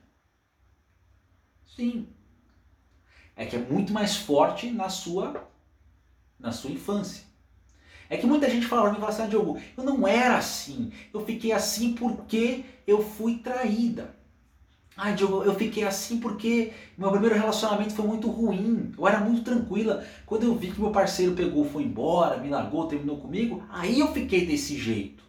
Sim. 1.65 2.07
É 3.35 3.45
que 3.45 3.55
é 3.55 3.59
muito 3.59 3.93
mais 3.93 4.15
forte 4.15 4.69
na 4.71 4.89
sua 4.89 5.47
na 6.39 6.51
sua 6.51 6.71
infância. 6.71 7.23
É 8.09 8.17
que 8.17 8.25
muita 8.25 8.49
gente 8.49 8.65
fala 8.65 8.83
para 8.83 8.91
mim, 8.91 8.99
fala 8.99 9.11
assim, 9.11 9.23
ah, 9.23 9.27
Diogo, 9.27 9.61
eu 9.77 9.83
não 9.83 10.07
era 10.07 10.37
assim. 10.37 10.91
Eu 11.13 11.23
fiquei 11.25 11.51
assim 11.51 11.93
porque 11.93 12.65
eu 12.85 13.01
fui 13.01 13.37
traída. 13.37 14.15
Ai, 14.95 15.15
Diogo, 15.15 15.43
eu 15.43 15.55
fiquei 15.55 15.83
assim 15.83 16.19
porque 16.19 16.73
meu 16.97 17.09
primeiro 17.11 17.35
relacionamento 17.35 17.93
foi 17.93 18.05
muito 18.05 18.29
ruim. 18.29 18.91
Eu 18.97 19.07
era 19.07 19.19
muito 19.19 19.43
tranquila. 19.43 20.05
Quando 20.25 20.43
eu 20.43 20.55
vi 20.55 20.71
que 20.71 20.79
meu 20.79 20.91
parceiro 20.91 21.33
pegou, 21.33 21.65
foi 21.65 21.83
embora, 21.83 22.37
me 22.37 22.49
largou, 22.49 22.87
terminou 22.87 23.17
comigo, 23.17 23.63
aí 23.69 23.99
eu 23.99 24.11
fiquei 24.11 24.45
desse 24.45 24.77
jeito. 24.77 25.23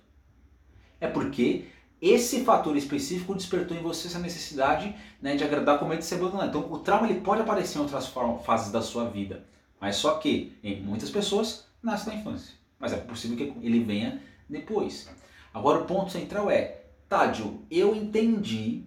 É 1.00 1.06
porque 1.06 1.66
esse 2.00 2.44
fator 2.44 2.76
específico 2.76 3.34
despertou 3.34 3.76
em 3.76 3.82
você 3.82 4.08
essa 4.08 4.18
necessidade 4.18 4.94
né, 5.20 5.36
de 5.36 5.44
agradar 5.44 5.78
com 5.78 5.86
medo 5.86 6.00
de 6.00 6.04
ser 6.04 6.16
abandonado. 6.16 6.48
Então, 6.48 6.72
o 6.72 6.78
trauma 6.80 7.08
ele 7.08 7.20
pode 7.20 7.42
aparecer 7.42 7.78
em 7.78 7.82
outras 7.82 8.12
fases 8.44 8.72
da 8.72 8.82
sua 8.82 9.08
vida. 9.08 9.44
Mas 9.80 9.96
só 9.96 10.14
que, 10.14 10.58
em 10.62 10.82
muitas 10.82 11.10
pessoas, 11.10 11.66
nasce 11.82 12.08
na 12.08 12.16
infância. 12.16 12.54
Mas 12.78 12.92
é 12.92 12.96
possível 12.96 13.36
que 13.36 13.66
ele 13.66 13.84
venha 13.84 14.20
depois. 14.48 15.08
Agora, 15.54 15.80
o 15.80 15.84
ponto 15.84 16.10
central 16.10 16.50
é, 16.50 16.82
Tádio, 17.08 17.62
eu 17.70 17.94
entendi 17.94 18.84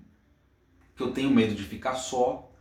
que 0.96 1.04
eu 1.04 1.12
tenho 1.12 1.30
medo 1.30 1.54
de 1.54 1.64
ficar 1.64 1.96
só, 1.96 2.52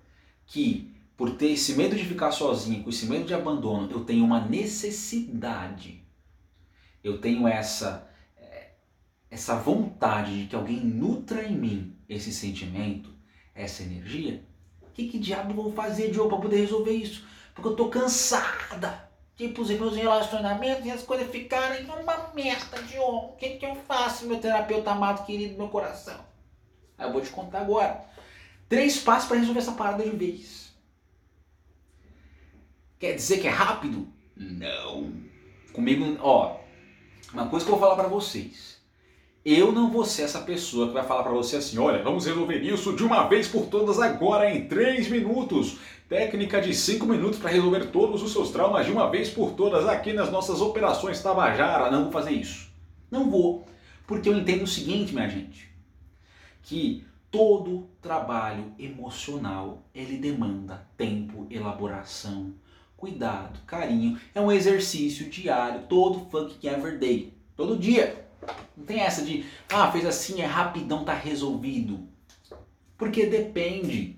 que 0.47 0.95
por 1.17 1.37
ter 1.37 1.53
esse 1.53 1.75
medo 1.75 1.95
de 1.95 2.05
ficar 2.05 2.33
sozinho, 2.33 2.83
com 2.83 2.91
esse 2.91 3.07
medo 3.07 3.25
de 3.25 3.35
abandono, 3.35 3.91
eu 3.91 4.05
tenho 4.05 4.25
uma 4.25 4.41
necessidade. 4.41 6.05
Eu 7.03 7.21
tenho 7.21 7.47
essa 7.47 8.11
eh, 8.37 8.73
essa 9.31 9.57
vontade 9.57 10.43
de 10.43 10.47
que 10.49 10.57
alguém 10.57 10.81
nutra 10.81 11.45
em 11.45 11.57
mim 11.57 11.97
esse 12.09 12.33
sentimento, 12.33 13.11
essa 13.55 13.83
energia. 13.83 14.43
O 14.83 14.91
que, 14.91 15.09
que 15.09 15.19
diabo 15.19 15.55
vou 15.55 15.73
fazer, 15.73 16.11
Diogo, 16.11 16.31
para 16.31 16.39
poder 16.39 16.57
resolver 16.59 16.93
isso? 16.93 17.25
Porque 17.55 17.69
eu 17.69 17.77
tô 17.77 17.89
cansada. 17.89 19.09
Tipo, 19.37 19.63
os 19.63 19.69
meus 19.69 19.97
relacionamentos 19.97 20.87
e 20.87 20.91
as 20.91 21.03
coisas 21.03 21.29
ficarem 21.29 21.85
uma 21.87 22.33
merda, 22.35 22.83
Diogo. 22.83 23.33
O 23.33 23.37
que, 23.37 23.51
que 23.57 23.67
eu 23.67 23.75
faço, 23.75 24.27
meu 24.27 24.39
terapeuta 24.39 24.93
amado, 24.93 25.27
querido, 25.27 25.57
meu 25.57 25.69
coração? 25.69 26.34
Aí 26.99 27.07
eu 27.07 27.13
vou 27.13 27.21
te 27.21 27.31
contar 27.31 27.61
agora. 27.61 28.05
Três 28.69 28.99
passos 28.99 29.29
para 29.29 29.39
resolver 29.39 29.61
essa 29.61 29.73
parada 29.73 30.03
de 30.03 30.11
vez. 30.11 30.73
Quer 32.99 33.15
dizer 33.15 33.39
que 33.39 33.47
é 33.47 33.51
rápido? 33.51 34.09
Não. 34.37 35.13
Comigo, 35.73 36.17
ó, 36.21 36.61
uma 37.33 37.49
coisa 37.49 37.67
que 37.67 37.71
eu 37.71 37.77
vou 37.77 37.89
falar 37.89 38.01
para 38.01 38.09
vocês. 38.09 38.75
Eu 39.45 39.73
não 39.73 39.91
vou 39.91 40.07
ser 40.07 40.23
essa 40.23 40.41
pessoa 40.41 40.87
que 40.87 40.95
vai 40.95 41.05
falar 41.05 41.23
para 41.23 41.33
você 41.33 41.57
assim, 41.57 41.77
olha, 41.77 42.03
vamos 42.03 42.25
resolver 42.25 42.61
isso 42.63 42.97
de 42.97 43.05
uma 43.05 43.29
vez 43.29 43.47
por 43.47 43.67
todas 43.67 44.01
agora 44.01 44.51
em 44.51 44.67
três 44.67 45.09
minutos. 45.09 45.77
Técnica 46.09 46.63
de 46.63 46.73
cinco 46.73 47.05
minutos 47.05 47.39
para 47.39 47.51
resolver 47.51 47.87
todos 47.87 48.23
os 48.23 48.33
seus 48.33 48.51
traumas 48.51 48.87
de 48.87 48.93
uma 48.93 49.11
vez 49.11 49.29
por 49.29 49.53
todas 49.53 49.87
aqui 49.87 50.15
nas 50.15 50.31
nossas 50.31 50.63
operações 50.63 51.23
Tabajara. 51.23 51.91
Não 51.91 52.05
vou 52.05 52.13
fazer 52.13 52.31
isso. 52.31 52.71
Não 53.11 53.29
vou. 53.29 53.67
Porque 54.07 54.29
eu 54.29 54.37
entendo 54.37 54.63
o 54.63 54.67
seguinte, 54.67 55.13
minha 55.13 55.29
gente, 55.29 55.74
que 56.65 57.07
todo 57.31 57.89
trabalho 58.01 58.73
emocional 58.79 59.83
ele 59.95 60.17
demanda 60.17 60.87
tempo, 60.97 61.47
elaboração, 61.51 62.55
cuidado, 62.97 63.61
carinho. 63.67 64.19
É 64.35 64.41
um 64.41 64.51
exercício 64.51 65.29
diário, 65.29 65.87
todo 65.89 66.29
fucking 66.31 66.67
every 66.67 66.99
day, 66.99 67.35
todo 67.57 67.79
dia. 67.79 68.25
Não 68.77 68.85
tem 68.85 69.01
essa 69.01 69.23
de, 69.23 69.45
ah, 69.69 69.91
fez 69.93 70.07
assim, 70.07 70.41
é 70.41 70.47
rapidão, 70.47 71.05
tá 71.05 71.15
resolvido. 71.15 72.09
Porque 72.97 73.27
depende. 73.27 74.17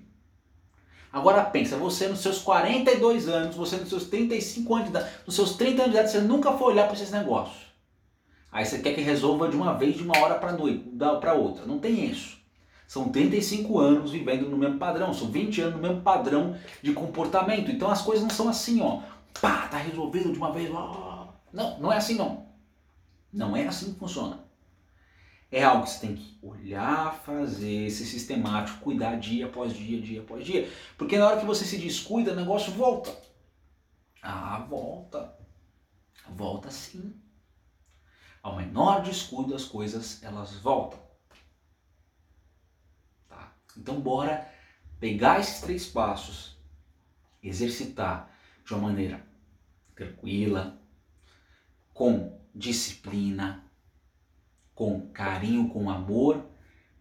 Agora 1.11 1.43
pensa, 1.43 1.77
você 1.77 2.07
nos 2.07 2.19
seus 2.19 2.39
42 2.39 3.27
anos, 3.27 3.55
você 3.55 3.77
nos 3.77 3.89
seus 3.89 4.05
35 4.05 4.75
anos 4.75 4.91
nos 5.25 5.35
seus 5.35 5.55
30 5.55 5.81
anos 5.81 5.93
de 5.93 5.97
idade, 5.97 6.11
você 6.11 6.21
nunca 6.21 6.53
foi 6.53 6.73
olhar 6.73 6.85
para 6.85 6.95
esses 6.95 7.11
negócios. 7.11 7.65
Aí 8.51 8.65
você 8.65 8.79
quer 8.79 8.93
que 8.93 9.01
resolva 9.01 9.49
de 9.49 9.55
uma 9.55 9.73
vez, 9.73 9.95
de 9.95 10.03
uma 10.03 10.17
hora 10.19 10.35
para 10.35 10.51
noite, 10.51 10.83
para 11.19 11.33
outra. 11.33 11.65
Não 11.65 11.79
tem 11.79 12.05
isso. 12.05 12.36
São 12.87 13.09
35 13.09 13.79
anos 13.79 14.11
vivendo 14.11 14.49
no 14.49 14.57
mesmo 14.57 14.79
padrão, 14.79 15.13
são 15.13 15.29
20 15.29 15.61
anos 15.61 15.75
no 15.75 15.81
mesmo 15.81 16.01
padrão 16.01 16.57
de 16.81 16.93
comportamento. 16.93 17.69
Então 17.69 17.91
as 17.91 18.01
coisas 18.01 18.23
não 18.23 18.29
são 18.29 18.47
assim, 18.47 18.81
ó. 18.81 19.01
Pá, 19.41 19.67
tá 19.67 19.77
resolvido 19.77 20.31
de 20.31 20.37
uma 20.37 20.53
vez. 20.53 20.71
Ó. 20.73 21.27
Não, 21.51 21.77
não 21.79 21.91
é 21.91 21.97
assim 21.97 22.15
não. 22.15 22.47
Não 23.31 23.57
é 23.57 23.67
assim 23.67 23.93
que 23.93 23.99
funciona. 23.99 24.39
É 25.51 25.63
algo 25.63 25.83
que 25.83 25.89
você 25.91 26.07
tem 26.07 26.15
que 26.15 26.37
olhar, 26.41 27.13
fazer, 27.25 27.89
ser 27.89 28.05
sistemático, 28.05 28.79
cuidar 28.79 29.17
dia 29.17 29.45
após 29.47 29.73
dia, 29.73 30.01
dia 30.01 30.21
após 30.21 30.45
dia. 30.45 30.69
Porque 30.97 31.17
na 31.17 31.27
hora 31.27 31.39
que 31.39 31.45
você 31.45 31.65
se 31.65 31.77
descuida, 31.77 32.31
o 32.31 32.35
negócio 32.35 32.71
volta. 32.71 33.13
Ah, 34.21 34.65
volta. 34.69 35.37
Volta 36.29 36.71
sim. 36.71 37.13
Ao 38.41 38.55
menor 38.55 39.01
descuido, 39.01 39.53
as 39.53 39.65
coisas 39.65 40.23
elas 40.23 40.53
voltam. 40.53 41.06
Então, 43.77 44.01
bora 44.01 44.51
pegar 44.99 45.39
esses 45.39 45.61
três 45.61 45.87
passos, 45.87 46.57
exercitar 47.41 48.31
de 48.65 48.73
uma 48.73 48.89
maneira 48.89 49.25
tranquila, 49.95 50.79
com 51.93 52.39
disciplina, 52.53 53.63
com 54.73 55.09
carinho, 55.09 55.69
com 55.69 55.89
amor, 55.89 56.45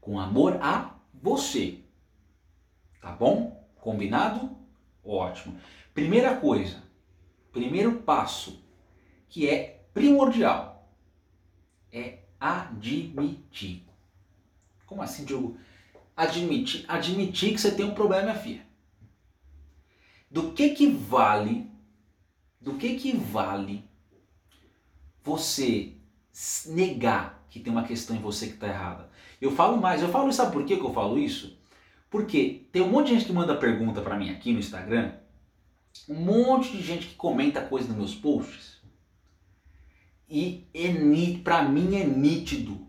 com 0.01 0.19
amor 0.19 0.59
a 0.63 0.95
você. 1.13 1.83
Tá 3.01 3.13
bom? 3.13 3.67
Combinado? 3.77 4.57
Ótimo. 5.05 5.59
Primeira 5.93 6.37
coisa, 6.37 6.83
primeiro 7.53 8.03
passo, 8.03 8.63
que 9.29 9.49
é 9.49 9.87
primordial, 9.93 10.91
é 11.93 12.21
admitir. 12.39 13.87
Como 14.87 15.03
assim, 15.03 15.25
Diogo? 15.25 15.59
Admitir, 16.17 16.85
admitir 16.89 17.53
que 17.53 17.61
você 17.61 17.71
tem 17.71 17.85
um 17.85 17.95
problema, 17.95 18.35
filha. 18.35 18.67
Do 20.31 20.53
que 20.53 20.71
que 20.71 20.87
vale, 20.87 21.71
do 22.61 22.75
que 22.75 22.95
que 22.97 23.15
vale 23.15 23.85
você 25.23 25.93
negar 26.67 27.47
que 27.51 27.61
tem 27.61 27.73
uma 27.73 27.85
questão 27.85 28.17
em 28.17 28.21
você 28.21 28.47
que 28.47 28.55
está 28.55 28.69
errada? 28.69 29.11
Eu 29.41 29.53
falo 29.53 29.77
mais, 29.77 30.01
eu 30.01 30.09
falo, 30.09 30.33
sabe 30.33 30.53
por 30.53 30.65
que, 30.65 30.77
que 30.77 30.85
eu 30.85 30.93
falo 30.93 31.19
isso? 31.19 31.59
Porque 32.11 32.67
tem 32.73 32.83
um 32.83 32.89
monte 32.89 33.09
de 33.09 33.15
gente 33.15 33.27
que 33.27 33.33
manda 33.33 33.55
pergunta 33.55 34.01
para 34.01 34.17
mim 34.17 34.31
aqui 34.31 34.53
no 34.53 34.59
Instagram, 34.59 35.13
um 36.09 36.15
monte 36.15 36.73
de 36.73 36.83
gente 36.83 37.09
que 37.09 37.15
comenta 37.15 37.61
coisa 37.61 37.89
nos 37.89 37.97
meus 37.97 38.15
posts, 38.15 38.77
e 40.29 40.67
é, 40.75 41.39
para 41.43 41.63
mim 41.63 41.97
é 41.97 42.05
nítido 42.05 42.86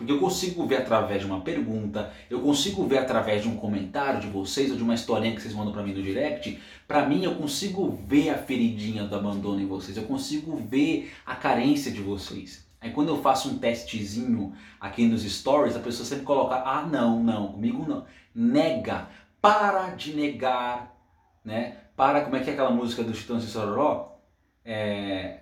porque 0.00 0.12
eu 0.14 0.18
consigo 0.18 0.66
ver 0.66 0.76
através 0.76 1.20
de 1.20 1.26
uma 1.26 1.42
pergunta, 1.42 2.10
eu 2.30 2.40
consigo 2.40 2.86
ver 2.86 2.96
através 2.96 3.42
de 3.42 3.48
um 3.48 3.56
comentário 3.56 4.18
de 4.18 4.28
vocês 4.28 4.70
ou 4.70 4.76
de 4.78 4.82
uma 4.82 4.94
historinha 4.94 5.34
que 5.34 5.42
vocês 5.42 5.52
mandam 5.52 5.74
para 5.74 5.82
mim 5.82 5.92
no 5.92 6.02
direct. 6.02 6.58
Para 6.88 7.06
mim, 7.06 7.22
eu 7.22 7.34
consigo 7.34 8.00
ver 8.06 8.30
a 8.30 8.38
feridinha 8.38 9.04
do 9.04 9.14
abandono 9.14 9.60
em 9.60 9.66
vocês, 9.66 9.98
eu 9.98 10.04
consigo 10.04 10.56
ver 10.56 11.12
a 11.26 11.34
carência 11.36 11.92
de 11.92 12.00
vocês. 12.00 12.66
Aí 12.80 12.92
quando 12.92 13.08
eu 13.08 13.20
faço 13.20 13.50
um 13.50 13.58
testezinho 13.58 14.54
aqui 14.80 15.06
nos 15.06 15.22
stories, 15.22 15.76
a 15.76 15.80
pessoa 15.80 16.06
sempre 16.06 16.24
coloca: 16.24 16.54
"Ah, 16.54 16.82
não, 16.90 17.22
não, 17.22 17.48
comigo 17.48 17.86
não". 17.86 18.06
Nega, 18.34 19.06
para 19.38 19.90
de 19.90 20.14
negar, 20.14 20.96
né? 21.44 21.76
Para, 21.94 22.22
como 22.22 22.36
é 22.36 22.40
que 22.40 22.48
é 22.48 22.54
aquela 22.54 22.70
música 22.70 23.02
do 23.02 23.14
Chitão 23.14 23.36
e 23.36 23.42
Sororó? 23.42 24.18
É, 24.64 25.40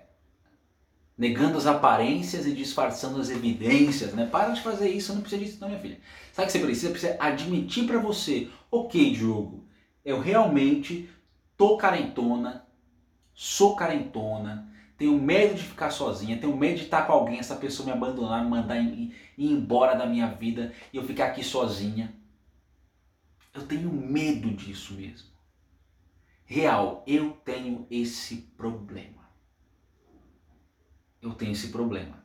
negando 1.19 1.57
as 1.57 1.67
aparências 1.67 2.47
e 2.47 2.53
disfarçando 2.53 3.19
as 3.19 3.29
evidências, 3.29 4.13
né? 4.13 4.25
Para 4.25 4.53
de 4.53 4.61
fazer 4.61 4.89
isso, 4.89 5.13
não 5.13 5.19
precisa 5.19 5.43
disso 5.43 5.57
não, 5.59 5.67
minha 5.67 5.81
filha. 5.81 5.99
Sabe 6.31 6.47
o 6.47 6.51
que 6.51 6.57
você 6.57 6.65
precisa? 6.65 6.91
Precisa 6.91 7.17
admitir 7.19 7.85
para 7.85 7.99
você, 7.99 8.49
ok, 8.71 9.11
Diogo, 9.11 9.67
eu 10.05 10.21
realmente 10.21 11.09
tô 11.57 11.75
carentona, 11.75 12.65
sou 13.33 13.75
carentona, 13.75 14.71
tenho 14.97 15.21
medo 15.21 15.55
de 15.55 15.63
ficar 15.63 15.91
sozinha, 15.91 16.37
tenho 16.37 16.55
medo 16.55 16.77
de 16.77 16.83
estar 16.85 17.05
com 17.05 17.11
alguém, 17.11 17.37
essa 17.37 17.57
pessoa 17.57 17.85
me 17.85 17.91
abandonar, 17.91 18.41
me 18.41 18.49
mandar 18.49 18.79
ir, 18.79 19.13
ir 19.37 19.51
embora 19.51 19.95
da 19.95 20.05
minha 20.05 20.27
vida 20.27 20.73
e 20.93 20.97
eu 20.97 21.03
ficar 21.03 21.25
aqui 21.25 21.43
sozinha. 21.43 22.15
Eu 23.53 23.63
tenho 23.63 23.91
medo 23.91 24.51
disso 24.51 24.93
mesmo. 24.93 25.27
Real, 26.45 27.03
eu 27.05 27.31
tenho 27.43 27.85
esse 27.91 28.37
problema 28.55 29.18
eu 31.21 31.33
tenho 31.33 31.51
esse 31.51 31.69
problema. 31.69 32.23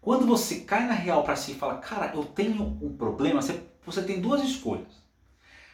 Quando 0.00 0.26
você 0.26 0.60
cai 0.60 0.86
na 0.86 0.94
real 0.94 1.24
para 1.24 1.36
si 1.36 1.52
e 1.52 1.56
fala, 1.56 1.78
cara, 1.78 2.12
eu 2.14 2.24
tenho 2.24 2.78
um 2.80 2.96
problema, 2.96 3.42
você, 3.42 3.60
você 3.84 4.02
tem 4.02 4.20
duas 4.20 4.42
escolhas. 4.42 5.04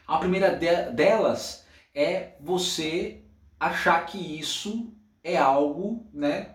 A 0.07 0.18
primeira 0.18 0.57
de, 0.57 0.90
delas 0.92 1.66
é 1.94 2.35
você 2.40 3.22
achar 3.59 4.07
que 4.07 4.18
isso 4.18 4.92
é 5.22 5.37
algo 5.37 6.07
né, 6.12 6.55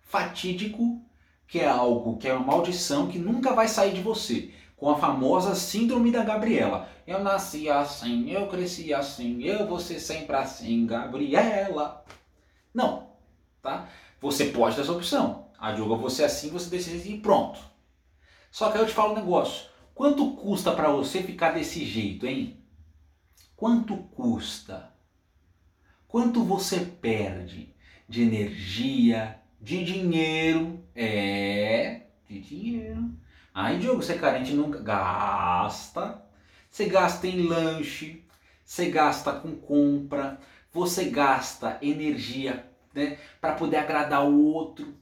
fatídico, 0.00 1.02
que 1.46 1.60
é 1.60 1.68
algo 1.68 2.16
que 2.18 2.28
é 2.28 2.34
uma 2.34 2.46
maldição 2.46 3.08
que 3.08 3.18
nunca 3.18 3.52
vai 3.52 3.68
sair 3.68 3.92
de 3.94 4.00
você. 4.00 4.52
Com 4.76 4.90
a 4.90 4.96
famosa 4.96 5.56
síndrome 5.56 6.12
da 6.12 6.22
Gabriela. 6.22 6.88
Eu 7.04 7.18
nasci 7.18 7.68
assim, 7.68 8.30
eu 8.30 8.46
cresci 8.46 8.94
assim, 8.94 9.42
eu 9.42 9.66
vou 9.66 9.80
ser 9.80 9.98
sempre 9.98 10.36
assim, 10.36 10.86
Gabriela. 10.86 12.04
Não, 12.72 13.08
tá? 13.60 13.88
Você 14.20 14.46
pode 14.46 14.76
ter 14.76 14.82
essa 14.82 14.92
opção. 14.92 15.48
A 15.58 15.72
Diogo, 15.72 15.96
você 15.96 16.24
assim, 16.24 16.50
você 16.50 16.70
decide 16.70 17.12
e 17.12 17.20
pronto. 17.20 17.60
Só 18.50 18.70
que 18.70 18.78
aí 18.78 18.84
eu 18.84 18.86
te 18.86 18.94
falo 18.94 19.12
um 19.12 19.16
negócio. 19.16 19.68
Quanto 19.94 20.36
custa 20.36 20.72
para 20.72 20.90
você 20.90 21.22
ficar 21.22 21.52
desse 21.52 21.84
jeito, 21.84 22.26
hein? 22.26 22.62
Quanto 23.56 23.96
custa? 23.96 24.92
Quanto 26.06 26.44
você 26.44 26.80
perde 26.80 27.74
de 28.08 28.22
energia, 28.22 29.40
de 29.60 29.84
dinheiro? 29.84 30.82
É, 30.94 32.02
de 32.28 32.40
dinheiro. 32.40 33.10
Aí, 33.52 33.78
Diogo, 33.78 34.02
você 34.02 34.12
é 34.12 34.18
carente 34.18 34.52
nunca 34.52 34.78
gasta. 34.78 36.22
Você 36.70 36.86
gasta 36.86 37.26
em 37.26 37.42
lanche, 37.42 38.24
você 38.64 38.90
gasta 38.90 39.32
com 39.32 39.56
compra, 39.56 40.38
você 40.72 41.06
gasta 41.06 41.78
energia 41.82 42.67
né, 42.98 43.18
para 43.40 43.54
poder 43.54 43.76
agradar 43.76 44.26
o 44.26 44.52
outro, 44.52 44.94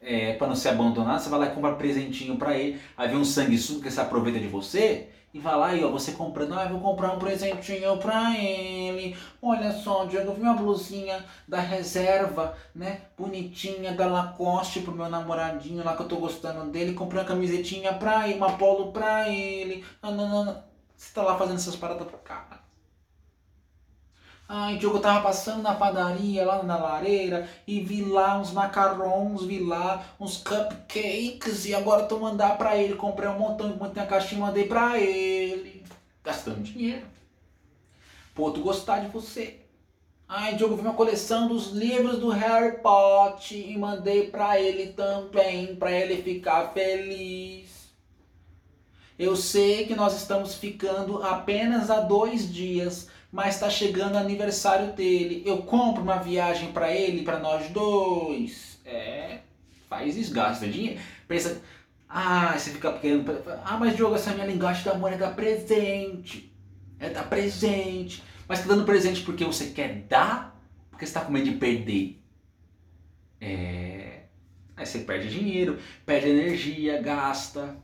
é, 0.00 0.34
para 0.34 0.48
não 0.48 0.56
ser 0.56 0.70
abandonado, 0.70 1.20
você 1.20 1.28
vai 1.28 1.40
lá 1.40 1.46
e 1.46 1.54
compra 1.54 1.74
presentinho 1.74 2.36
para 2.36 2.56
ele, 2.56 2.80
aí 2.96 3.08
vem 3.08 3.18
um 3.18 3.24
sanguessuga 3.24 3.82
que 3.82 3.90
se 3.90 4.00
aproveita 4.00 4.38
de 4.38 4.48
você 4.48 5.08
e 5.34 5.38
vai 5.40 5.56
lá 5.56 5.74
e 5.74 5.82
ó, 5.82 5.90
você 5.90 6.12
comprando, 6.12 6.54
ah, 6.54 6.68
vou 6.68 6.80
comprar 6.80 7.12
um 7.12 7.18
presentinho 7.18 7.96
para 7.98 8.38
ele. 8.38 9.16
Olha 9.42 9.72
só, 9.72 10.04
Diego, 10.04 10.30
uma 10.30 10.54
blusinha 10.54 11.24
da 11.48 11.58
reserva, 11.58 12.56
né, 12.72 13.00
bonitinha 13.18 13.92
da 13.94 14.06
Lacoste 14.06 14.80
pro 14.80 14.92
meu 14.94 15.08
namoradinho 15.08 15.82
lá 15.82 15.96
que 15.96 16.02
eu 16.02 16.08
tô 16.08 16.16
gostando 16.18 16.70
dele, 16.70 16.94
comprei 16.94 17.20
uma 17.20 17.26
camisetinha 17.26 17.94
pra 17.94 18.28
ele, 18.28 18.36
uma 18.36 18.56
polo 18.56 18.92
pra 18.92 19.28
ele. 19.28 19.84
Não, 20.00 20.14
não, 20.14 20.44
não. 20.44 20.64
Você 20.96 21.12
tá 21.12 21.22
lá 21.22 21.36
fazendo 21.36 21.56
essas 21.56 21.74
paradas 21.74 22.06
pro 22.06 22.18
cara. 22.18 22.60
Ai, 24.46 24.76
Diogo, 24.76 24.98
eu 24.98 25.00
tava 25.00 25.22
passando 25.22 25.62
na 25.62 25.74
padaria 25.74 26.44
lá 26.44 26.62
na 26.62 26.76
lareira 26.76 27.48
e 27.66 27.80
vi 27.80 28.02
lá 28.02 28.38
uns 28.38 28.52
macarrons, 28.52 29.44
vi 29.44 29.58
lá 29.58 30.04
uns 30.20 30.36
cupcakes 30.36 31.64
e 31.64 31.74
agora 31.74 32.04
tô 32.04 32.18
mandar 32.18 32.58
pra 32.58 32.76
ele. 32.76 32.94
Comprei 32.94 33.28
um 33.28 33.38
montão, 33.38 33.74
montei 33.76 34.02
a 34.02 34.06
caixinha 34.06 34.38
e 34.38 34.42
mandei 34.42 34.64
pra 34.66 35.00
ele. 35.00 35.82
Gastando 36.22 36.62
dinheiro. 36.62 37.06
Pô, 38.34 38.50
tu 38.50 38.60
gostar 38.60 38.98
de 38.98 39.08
você. 39.08 39.60
Ai, 40.28 40.56
Diogo, 40.56 40.76
vi 40.76 40.82
uma 40.82 40.94
coleção 40.94 41.48
dos 41.48 41.68
livros 41.68 42.18
do 42.18 42.28
Harry 42.28 42.78
Potter 42.78 43.70
e 43.70 43.78
mandei 43.78 44.28
pra 44.30 44.60
ele 44.60 44.92
também, 44.92 45.76
pra 45.76 45.90
ele 45.90 46.22
ficar 46.22 46.72
feliz. 46.72 47.88
Eu 49.18 49.36
sei 49.36 49.86
que 49.86 49.94
nós 49.94 50.16
estamos 50.16 50.54
ficando 50.54 51.22
apenas 51.22 51.90
há 51.90 52.00
dois 52.00 52.52
dias, 52.52 53.08
mas 53.34 53.56
está 53.56 53.68
chegando 53.68 54.14
o 54.14 54.18
aniversário 54.18 54.92
dele. 54.92 55.42
Eu 55.44 55.64
compro 55.64 56.04
uma 56.04 56.18
viagem 56.18 56.70
para 56.70 56.92
ele, 56.94 57.24
para 57.24 57.40
nós 57.40 57.68
dois. 57.68 58.78
É, 58.84 59.40
faz 59.88 60.16
isso, 60.16 60.32
gasta 60.32 60.68
dinheiro. 60.68 61.00
Pensa, 61.26 61.60
ah, 62.08 62.56
você 62.56 62.70
fica 62.70 62.92
querendo. 62.92 63.42
Ah, 63.64 63.76
mas 63.76 63.96
Diogo, 63.96 64.14
essa 64.14 64.32
minha 64.32 64.46
linguagem 64.46 64.84
da 64.84 64.92
amor 64.92 65.12
é 65.12 65.16
dar 65.16 65.34
presente. 65.34 66.54
É 67.00 67.10
dar 67.10 67.28
presente. 67.28 68.22
Mas 68.46 68.60
tá 68.60 68.68
dando 68.68 68.84
presente 68.84 69.22
porque 69.22 69.44
você 69.44 69.70
quer 69.70 70.02
dar? 70.08 70.56
Porque 70.88 71.04
você 71.04 71.10
está 71.10 71.22
com 71.22 71.32
medo 71.32 71.50
de 71.50 71.56
perder. 71.56 72.22
É. 73.40 74.26
Aí 74.76 74.86
você 74.86 75.00
perde 75.00 75.28
dinheiro, 75.28 75.80
perde 76.06 76.28
energia, 76.28 77.02
gasta. 77.02 77.76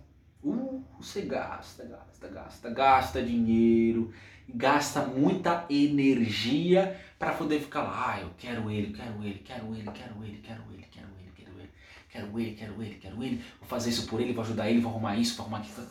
Uh, 0.45 0.85
você 1.01 1.23
gasta, 1.23 1.85
gasta, 1.85 2.29
gasta, 2.29 2.71
gasta 2.71 3.23
dinheiro, 3.23 4.13
gasta 4.55 5.03
muita 5.03 5.65
energia 5.69 6.99
para 7.19 7.33
poder 7.33 7.61
ficar 7.61 7.83
lá, 7.83 8.15
ah, 8.15 8.21
eu 8.21 8.31
quero 8.39 8.71
ele, 8.71 8.93
quero 8.93 9.23
ele, 9.23 9.43
quero 9.45 9.75
ele, 9.75 9.91
quero 9.93 10.25
ele, 10.25 10.41
quero 10.43 10.65
ele, 10.73 10.87
quero 10.91 11.09
ele, 11.19 11.33
quero 11.35 11.61
ele, 11.61 11.71
quero 12.09 12.41
ele, 12.41 12.55
quero 12.55 12.83
ele, 12.83 12.95
quero 12.95 13.23
ele, 13.23 13.45
vou 13.59 13.69
fazer 13.69 13.91
isso 13.91 14.07
por 14.07 14.21
ele, 14.21 14.33
vou 14.33 14.43
ajudar 14.43 14.71
ele, 14.71 14.81
vou 14.81 14.91
arrumar 14.91 15.17
isso, 15.17 15.37
vou 15.37 15.45
arrumar 15.45 15.59
aquilo. 15.59 15.87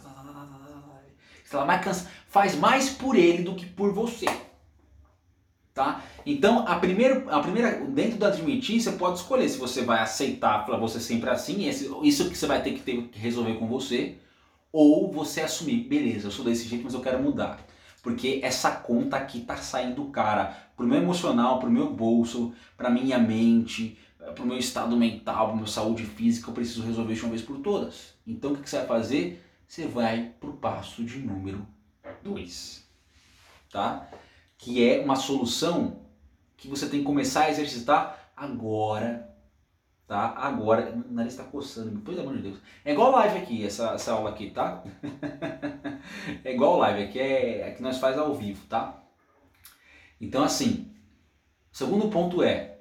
Sei 1.44 1.58
lá, 1.58 1.66
mais 1.66 1.84
cansa, 1.84 2.12
faz 2.28 2.56
mais 2.56 2.90
por 2.90 3.16
ele 3.16 3.44
do 3.44 3.56
que 3.56 3.66
por 3.66 3.92
você. 3.92 4.28
Tá? 5.74 6.04
Então, 6.26 6.68
a 6.68 6.76
primeira, 6.76 7.26
a 7.32 7.40
primeira, 7.40 7.86
dentro 7.86 8.18
da 8.18 8.28
admitir, 8.28 8.82
você 8.82 8.92
pode 8.92 9.20
escolher 9.20 9.48
se 9.50 9.58
você 9.58 9.84
vai 9.84 10.00
aceitar 10.02 10.66
para 10.66 10.78
você 10.78 11.00
sempre 11.00 11.30
assim, 11.30 11.68
esse, 11.68 11.90
isso 12.04 12.30
que 12.30 12.38
você 12.38 12.46
vai 12.46 12.62
ter 12.62 12.74
que, 12.74 12.82
ter 12.82 13.02
que 13.04 13.18
resolver 13.18 13.54
com 13.54 13.68
você, 13.68 14.18
ou 14.72 15.12
você 15.12 15.42
assumir, 15.42 15.88
beleza, 15.88 16.28
eu 16.28 16.32
sou 16.32 16.46
desse 16.46 16.68
jeito, 16.68 16.84
mas 16.84 16.94
eu 16.94 17.02
quero 17.02 17.22
mudar. 17.22 17.66
Porque 18.02 18.40
essa 18.44 18.72
conta 18.72 19.18
aqui 19.18 19.42
tá 19.42 19.58
saindo 19.58 20.06
cara 20.06 20.56
pro 20.76 20.88
meu 20.88 20.98
emocional, 20.98 21.60
pro 21.60 21.70
meu 21.70 21.94
bolso, 21.94 22.54
pra 22.78 22.90
minha 22.90 23.18
mente, 23.18 23.98
pro 24.36 24.46
meu 24.46 24.58
estado 24.58 24.96
mental, 24.96 25.48
pra 25.48 25.56
minha 25.56 25.68
saúde 25.68 26.06
física, 26.06 26.50
eu 26.50 26.54
preciso 26.54 26.84
resolver 26.84 27.14
de 27.14 27.22
uma 27.22 27.32
vez 27.32 27.42
por 27.42 27.60
todas. 27.60 28.14
Então 28.26 28.54
o 28.54 28.58
que 28.58 28.70
você 28.70 28.78
vai 28.78 28.88
fazer? 28.88 29.46
Você 29.68 29.86
vai 29.86 30.34
pro 30.40 30.54
passo 30.54 31.04
de 31.04 31.20
número 31.20 31.68
2. 32.24 32.88
Tá? 33.72 34.08
Que 34.58 34.88
é 34.88 35.02
uma 35.04 35.16
solução 35.16 36.02
que 36.58 36.68
você 36.68 36.88
tem 36.90 37.00
que 37.00 37.06
começar 37.06 37.46
a 37.46 37.52
exercitar 37.52 38.32
agora 38.36 39.30
tá? 40.10 40.34
Agora, 40.36 40.92
o 40.92 41.14
nariz 41.14 41.34
está 41.34 41.44
coçando, 41.44 42.00
pelo 42.00 42.20
amor 42.22 42.36
de 42.38 42.42
Deus. 42.42 42.58
É 42.84 42.92
igual 42.92 43.12
live 43.12 43.38
aqui, 43.38 43.64
essa, 43.64 43.92
essa 43.92 44.12
aula 44.12 44.32
aqui, 44.32 44.50
tá? 44.50 44.84
é 46.44 46.54
igual 46.54 46.78
live, 46.78 47.04
aqui 47.04 47.20
é, 47.20 47.72
que 47.72 47.82
nós 47.82 47.98
faz 47.98 48.18
ao 48.18 48.36
vivo, 48.36 48.66
tá? 48.68 49.04
Então, 50.20 50.44
assim, 50.44 50.94
o 51.72 51.78
segundo 51.78 52.10
ponto 52.10 52.44
é, 52.44 52.80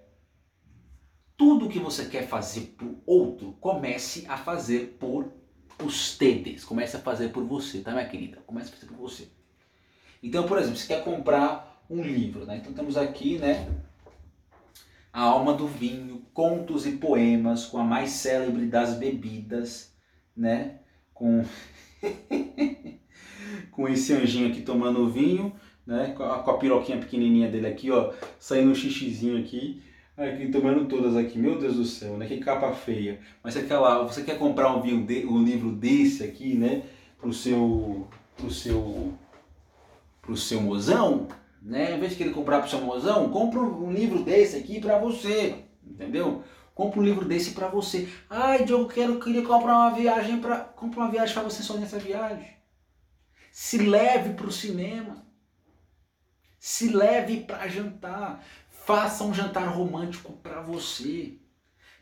tudo 1.37 1.69
que 1.69 1.79
você 1.79 2.07
quer 2.07 2.27
fazer 2.27 2.75
por 2.77 3.01
outro, 3.07 3.53
comece 3.61 4.27
a 4.29 4.37
fazer 4.37 4.97
por 4.99 5.33
ustedes, 5.83 6.65
comece 6.65 6.97
a 6.97 7.01
fazer 7.01 7.29
por 7.29 7.45
você, 7.45 7.81
tá, 7.81 7.93
minha 7.93 8.09
querida? 8.09 8.43
Comece 8.45 8.71
a 8.71 8.73
fazer 8.73 8.87
por 8.87 8.97
você. 8.97 9.29
Então, 10.21 10.47
por 10.47 10.59
exemplo, 10.59 10.77
você 10.77 10.89
quer 10.89 11.05
comprar 11.05 11.85
um 11.89 12.03
livro, 12.03 12.45
né? 12.45 12.57
Então 12.57 12.73
temos 12.73 12.97
aqui, 12.97 13.39
né, 13.39 13.69
a 15.13 15.23
alma 15.23 15.55
do 15.55 15.67
vinho, 15.67 16.27
contos 16.35 16.87
e 16.87 16.97
poemas 16.97 17.67
com 17.67 17.79
a 17.79 17.85
mais 17.85 18.11
célebre 18.11 18.67
das 18.67 18.95
bebidas, 18.95 19.95
né? 20.37 20.81
Com 21.15 21.45
com 23.71 23.89
esse 23.89 24.13
anjinho 24.13 24.49
aqui 24.49 24.63
tomando 24.63 25.09
vinho, 25.09 25.53
né? 25.87 26.13
Com 26.17 26.23
a, 26.23 26.39
com 26.41 26.51
a 26.51 26.59
piroquinha 26.59 26.99
pequenininha 26.99 27.49
dele 27.49 27.67
aqui, 27.67 27.91
ó, 27.91 28.13
saindo 28.39 28.71
um 28.71 28.75
xixizinho 28.75 29.39
aqui, 29.39 29.83
aqui 30.17 30.49
tomando 30.49 30.87
todas 30.87 31.17
aqui. 31.17 31.39
Meu 31.39 31.59
Deus 31.59 31.77
do 31.77 31.85
céu, 31.85 32.17
né? 32.17 32.27
Que 32.27 32.39
capa 32.39 32.73
feia. 32.73 33.21
Mas 33.43 33.55
você 33.55 33.63
quer 33.63 33.79
lá, 33.79 34.03
você 34.03 34.23
quer 34.23 34.39
comprar 34.39 34.75
um 34.75 34.83
vinho 34.83 35.07
de, 35.07 35.25
um 35.27 35.43
livro 35.43 35.73
desse 35.73 36.25
aqui, 36.25 36.55
né? 36.55 36.83
Pro 37.19 37.33
seu 37.33 38.07
pro 38.37 38.51
seu 38.51 39.15
pro 40.21 40.37
seu 40.37 40.61
mozão, 40.61 41.27
né? 41.63 41.97
Em 41.97 41.99
vez 42.01 42.13
de 42.13 42.19
querer 42.19 42.33
comprar 42.33 42.59
para 42.59 42.67
o 42.67 42.71
seu 42.71 42.81
mozão, 42.81 43.31
compra 43.31 43.61
um 43.61 43.91
livro 43.91 44.23
desse 44.23 44.57
aqui 44.57 44.81
para 44.81 44.99
você, 44.99 45.55
entendeu? 45.87 46.43
Compra 46.75 47.01
um 47.01 47.03
livro 47.03 47.25
desse 47.25 47.53
para 47.53 47.67
você. 47.67 48.09
Ai, 48.31 48.65
Diogo, 48.65 48.89
quero, 48.89 49.19
queria 49.19 49.43
comprar 49.43 49.75
uma 49.75 49.91
viagem 49.91 50.39
para, 50.39 50.59
compra 50.59 51.01
uma 51.01 51.11
viagem 51.11 51.35
para 51.35 51.43
você 51.43 51.63
só 51.63 51.75
nessa 51.75 51.99
viagem. 51.99 52.58
Se 53.61 53.77
leve 53.77 54.35
para 54.35 54.47
o 54.47 54.53
cinema. 54.53 55.27
Se 56.61 56.91
leve 56.91 57.41
para 57.41 57.67
jantar. 57.67 58.45
Faça 58.71 59.25
um 59.25 59.35
jantar 59.35 59.67
romântico 59.67 60.33
para 60.35 60.63
você. 60.63 61.41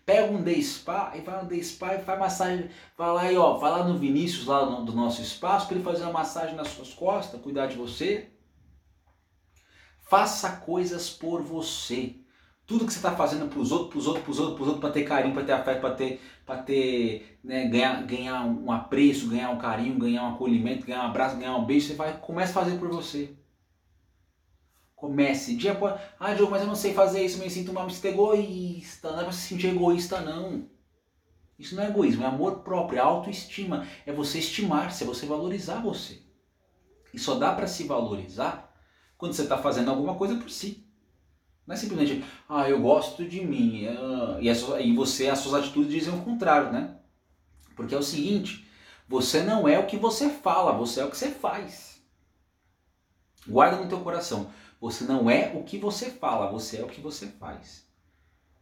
Pega 0.04 0.30
um 0.30 0.42
day 0.42 0.62
spa 0.62 1.14
e 1.16 1.22
vai 1.22 1.42
no 1.42 1.48
day 1.48 1.64
spa 1.64 1.94
e 1.94 2.04
faz 2.04 2.20
massagem. 2.20 2.70
Vai 2.94 3.10
lá 3.10 3.32
e 3.32 3.38
ó, 3.38 3.56
vai 3.56 3.70
lá 3.70 3.84
no 3.84 3.98
Vinícius, 3.98 4.44
lá 4.44 4.66
no, 4.66 4.84
do 4.84 4.92
nosso 4.92 5.22
espaço, 5.22 5.66
para 5.66 5.76
ele 5.76 5.84
fazer 5.84 6.02
uma 6.02 6.12
massagem 6.12 6.54
nas 6.54 6.68
suas 6.68 6.92
costas, 6.92 7.40
cuidar 7.40 7.68
de 7.68 7.76
você. 7.76 8.30
Faça 10.02 10.58
coisas 10.58 11.08
por 11.08 11.42
você. 11.42 12.20
Tudo 12.66 12.84
que 12.84 12.92
você 12.92 12.98
está 12.98 13.14
fazendo 13.14 13.48
para 13.48 13.60
os 13.60 13.70
outros, 13.70 13.90
para 13.90 13.98
os 13.98 14.06
outros, 14.06 14.24
para 14.24 14.32
os 14.32 14.38
outros, 14.38 14.56
para 14.56 14.62
os 14.62 14.68
outros, 14.68 14.92
ter 14.92 15.04
carinho, 15.04 15.34
para 15.34 15.44
ter 15.44 15.52
afeto, 15.52 15.80
para 15.80 15.94
ter, 15.94 16.20
para 16.44 16.62
ter, 16.62 17.38
né, 17.44 17.68
ganhar, 17.68 18.02
ganhar 18.04 18.44
um 18.44 18.72
apreço, 18.72 19.28
ganhar 19.28 19.50
um 19.50 19.58
carinho, 19.58 19.98
ganhar 19.98 20.24
um 20.24 20.34
acolhimento, 20.34 20.84
ganhar 20.84 21.02
um 21.02 21.06
abraço, 21.06 21.36
ganhar 21.36 21.56
um 21.56 21.64
beijo, 21.64 21.88
você 21.88 21.94
vai, 21.94 22.18
comece 22.18 22.50
a 22.50 22.54
fazer 22.54 22.78
por 22.78 22.88
você. 22.88 23.36
Comece. 24.96 25.54
Dia 25.54 25.72
após, 25.72 26.00
ah, 26.18 26.34
Diogo, 26.34 26.50
mas 26.50 26.62
eu 26.62 26.66
não 26.66 26.74
sei 26.74 26.92
fazer 26.92 27.24
isso, 27.24 27.38
me 27.38 27.50
sinto 27.50 27.70
uma 27.70 27.88
sinto 27.88 28.06
egoísta. 28.06 29.12
Não 29.12 29.20
é 29.20 29.22
para 29.24 29.32
se 29.32 29.48
sentir 29.48 29.68
egoísta, 29.68 30.20
não. 30.20 30.68
Isso 31.58 31.76
não 31.76 31.84
é 31.84 31.88
egoísmo, 31.88 32.24
é 32.24 32.26
amor 32.26 32.60
próprio, 32.60 32.98
é 32.98 33.02
autoestima. 33.02 33.86
É 34.04 34.12
você 34.12 34.38
estimar-se, 34.38 35.04
é 35.04 35.06
você 35.06 35.26
valorizar 35.26 35.80
você. 35.80 36.22
E 37.12 37.18
só 37.18 37.34
dá 37.34 37.52
para 37.54 37.66
se 37.66 37.84
valorizar 37.84 38.74
quando 39.16 39.34
você 39.34 39.42
está 39.42 39.56
fazendo 39.56 39.90
alguma 39.90 40.16
coisa 40.16 40.36
por 40.36 40.50
si. 40.50 40.85
Não 41.66 41.74
é 41.74 41.76
simplesmente, 41.76 42.24
ah, 42.48 42.68
eu 42.68 42.80
gosto 42.80 43.26
de 43.26 43.44
mim, 43.44 43.86
ah, 43.88 44.38
e, 44.40 44.48
e 44.48 44.94
você, 44.94 45.28
as 45.28 45.40
suas 45.40 45.62
atitudes 45.62 45.90
dizem 45.90 46.14
o 46.14 46.22
contrário, 46.22 46.72
né? 46.72 46.96
Porque 47.74 47.94
é 47.94 47.98
o 47.98 48.02
seguinte, 48.02 48.66
você 49.08 49.42
não 49.42 49.66
é 49.66 49.78
o 49.78 49.86
que 49.86 49.96
você 49.96 50.30
fala, 50.30 50.72
você 50.72 51.00
é 51.00 51.04
o 51.04 51.10
que 51.10 51.16
você 51.16 51.30
faz. 51.30 52.00
Guarda 53.46 53.76
no 53.76 53.88
teu 53.88 54.00
coração, 54.00 54.50
você 54.80 55.04
não 55.04 55.30
é 55.30 55.52
o 55.54 55.62
que 55.62 55.78
você 55.78 56.10
fala, 56.10 56.50
você 56.50 56.78
é 56.78 56.84
o 56.84 56.88
que 56.88 57.00
você 57.00 57.26
faz. 57.26 57.86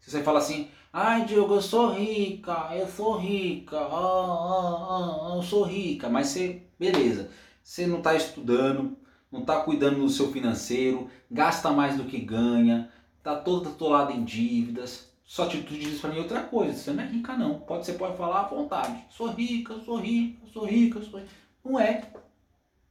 Se 0.01 0.11
você 0.11 0.23
fala 0.23 0.39
assim, 0.39 0.69
ai 0.93 1.25
Diogo, 1.25 1.55
eu 1.55 1.63
sou 1.63 1.93
rica, 1.93 2.71
eu 2.75 2.87
sou 2.87 3.17
rica, 3.17 3.79
ah, 3.79 3.89
ah, 3.89 5.33
ah, 5.33 5.37
eu 5.37 5.43
sou 5.43 5.63
rica, 5.63 6.11
mas 6.11 6.29
você, 6.29 6.63
beleza, 6.79 7.31
você 7.63 7.87
não 7.87 7.99
está 7.99 8.15
estudando, 8.15 8.99
não 9.33 9.41
está 9.41 9.63
cuidando 9.63 10.01
do 10.01 10.09
seu 10.11 10.31
financeiro, 10.31 11.11
gasta 11.31 11.71
mais 11.71 11.97
do 11.97 12.05
que 12.05 12.19
ganha, 12.19 12.91
está 13.25 13.37
todo 13.37 13.71
atolado 13.71 14.13
em 14.13 14.23
dívidas. 14.23 15.11
Sua 15.25 15.47
atitude 15.47 15.81
diz 15.81 15.99
para 15.99 16.11
mim 16.11 16.19
outra 16.19 16.43
coisa, 16.43 16.79
você 16.79 16.93
não 16.93 17.03
é 17.03 17.07
rica 17.07 17.35
não. 17.35 17.61
Pode, 17.61 17.87
você 17.87 17.95
pode 17.95 18.19
falar 18.19 18.41
à 18.41 18.49
vontade. 18.49 19.03
Sou 19.09 19.29
rica, 19.29 19.81
sou 19.81 19.97
rica, 19.97 20.47
sou 20.53 20.67
rica, 20.67 21.01
sou 21.01 21.19
rica. 21.19 21.33
Não 21.65 21.81
é. 21.81 22.13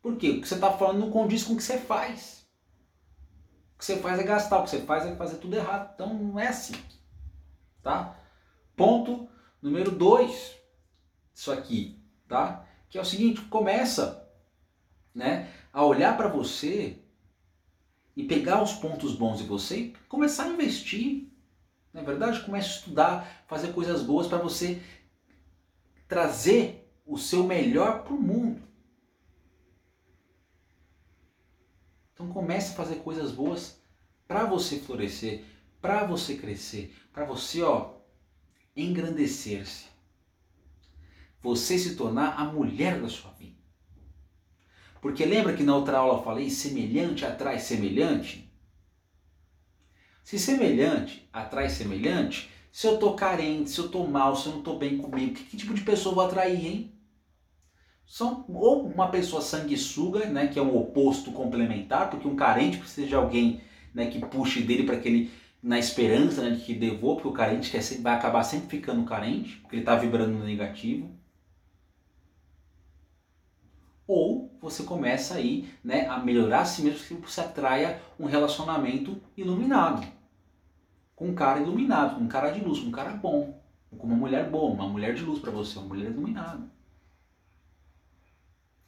Por 0.02 0.17
quê? 0.17 0.32
O 0.32 0.41
que 0.41 0.48
você 0.48 0.56
está 0.56 0.72
falando 0.72 1.00
não 1.00 1.12
condiz 1.12 1.43
com 1.43 1.54
o 1.54 1.58
que 1.58 1.62
você 1.62 1.78
faz. 1.78 2.48
O 3.76 3.78
que 3.78 3.86
você 3.86 3.98
faz 3.98 4.19
é 4.19 4.24
gastar, 4.24 4.60
o 4.60 4.63
que 4.63 4.72
você 4.72 4.82
faz 4.82 5.06
é 5.06 5.15
fazer 5.15 5.38
tudo 5.38 5.56
errado. 5.56 5.91
Então 5.93 6.12
não 6.12 6.39
é 6.39 6.48
assim. 6.48 6.74
Tá? 7.84 8.17
Ponto 8.76 9.30
número 9.62 9.91
dois. 9.91 10.56
Isso 11.32 11.52
aqui, 11.52 12.04
tá? 12.28 12.65
Que 12.89 12.98
é 12.98 13.02
o 13.02 13.06
seguinte, 13.06 13.41
começa, 13.41 14.28
né? 15.13 15.48
a 15.72 15.84
olhar 15.84 16.15
para 16.17 16.28
você 16.28 17.03
e 18.15 18.23
pegar 18.23 18.62
os 18.62 18.73
pontos 18.73 19.15
bons 19.15 19.39
de 19.39 19.45
você 19.45 19.78
e 19.78 19.93
começar 20.08 20.45
a 20.45 20.49
investir. 20.49 21.30
Na 21.91 22.02
é 22.02 22.04
verdade, 22.04 22.43
comece 22.43 22.67
a 22.67 22.71
estudar, 22.71 23.45
fazer 23.47 23.73
coisas 23.73 24.02
boas 24.02 24.28
para 24.28 24.38
você 24.38 24.82
trazer 26.08 26.91
o 27.06 27.17
seu 27.17 27.43
melhor 27.43 28.04
para 28.04 28.13
o 28.13 28.21
mundo. 28.21 28.62
Então 32.13 32.30
comece 32.30 32.73
a 32.73 32.76
fazer 32.76 32.97
coisas 32.97 33.32
boas 33.32 33.82
para 34.28 34.45
você 34.45 34.80
florescer, 34.80 35.43
para 35.82 36.06
você 36.06 36.36
crescer, 36.36 36.95
para 37.12 37.26
você, 37.26 37.62
ó, 37.62 37.95
engrandecer-se. 38.76 39.86
Você 41.41 41.78
se 41.78 41.95
tornar 41.95 42.39
a 42.39 42.45
mulher 42.45 43.02
da 43.02 43.10
sua 43.10 43.32
vida. 43.32 43.62
Porque 45.04 45.26
lembra 45.26 45.52
que 45.52 45.63
na 45.63 45.76
outra 45.76 45.98
aula 45.98 46.20
eu 46.20 46.24
falei 46.24 46.50
semelhante 46.50 47.26
atrai 47.26 47.60
semelhante? 47.60 48.50
Se 50.24 50.39
semelhante 50.39 51.28
atrai 51.34 51.70
semelhante, 51.70 52.50
se 52.72 52.88
eu 52.88 52.98
tô 52.98 53.13
carente, 53.13 53.70
se 53.70 53.80
eu 53.80 53.89
tô 53.89 54.08
mal, 54.08 54.34
se 54.34 54.48
eu 54.48 54.54
não 54.54 54.62
tô 54.62 54.78
bem 54.78 54.98
comigo, 54.98 55.34
que, 55.34 55.44
que 55.44 55.58
tipo 55.58 55.74
de 55.74 55.82
pessoa 55.82 56.12
eu 56.12 56.16
vou 56.16 56.26
atrair, 56.26 56.66
hein? 56.66 56.94
São 58.06 58.46
ou 58.48 58.88
uma 58.88 59.10
pessoa 59.10 59.42
sanguessuga, 59.42 60.28
né, 60.28 60.48
que 60.48 60.58
é 60.58 60.62
um 60.62 60.78
oposto 60.78 61.34
complementar, 61.34 62.10
porque 62.10 62.26
um 62.26 62.38
carente 62.38 62.78
precisa 62.78 63.06
de 63.06 63.13
alguém 63.13 63.60
né, 63.94 64.08
que 64.08 64.20
puxe 64.20 64.62
dele 64.62 64.86
para 64.86 64.98
que 64.98 65.10
ele, 65.10 65.32
na 65.62 65.78
esperança 65.78 66.42
né, 66.42 66.52
de 66.52 66.63
que 66.63 66.74
devolva, 66.74 67.16
porque 67.16 67.28
o 67.28 67.34
carente 67.34 67.70
quer, 67.70 67.84
vai 68.00 68.13
acabar 68.16 68.46
sempre 68.46 68.78
ficando 68.78 69.04
carente, 69.04 69.58
porque 69.58 69.76
ele 69.76 69.82
está 69.82 69.98
vibrando 69.98 70.32
no 70.32 70.46
negativo 70.46 71.13
ou 74.08 74.53
você 74.63 74.84
começa 74.84 75.36
aí 75.36 75.69
né, 75.84 76.08
a 76.08 76.17
melhorar 76.17 76.62
a 76.62 76.65
si 76.65 76.84
mesmo 76.84 77.17
que 77.21 77.30
você 77.30 77.41
atraia 77.41 78.02
um 78.17 78.26
relacionamento 78.26 79.21
iluminado. 79.36 80.08
Com 81.13 81.28
um 81.28 81.36
cara 81.36 81.60
iluminado, 81.60 82.15
com 82.15 82.21
um 82.21 82.28
cara 82.30 82.49
de 82.49 82.62
luz, 82.62 82.80
com 82.80 82.88
um 82.88 82.91
cara 82.91 83.12
bom, 83.12 83.62
com 83.97 84.08
uma 84.08 84.15
mulher 84.15 84.49
boa, 84.49 84.71
uma 84.71 84.88
mulher 84.88 85.13
de 85.15 85.21
luz 85.21 85.39
para 85.39 85.52
você, 85.52 85.78
uma 85.78 85.89
mulher 85.89 86.10
iluminada. 86.10 86.63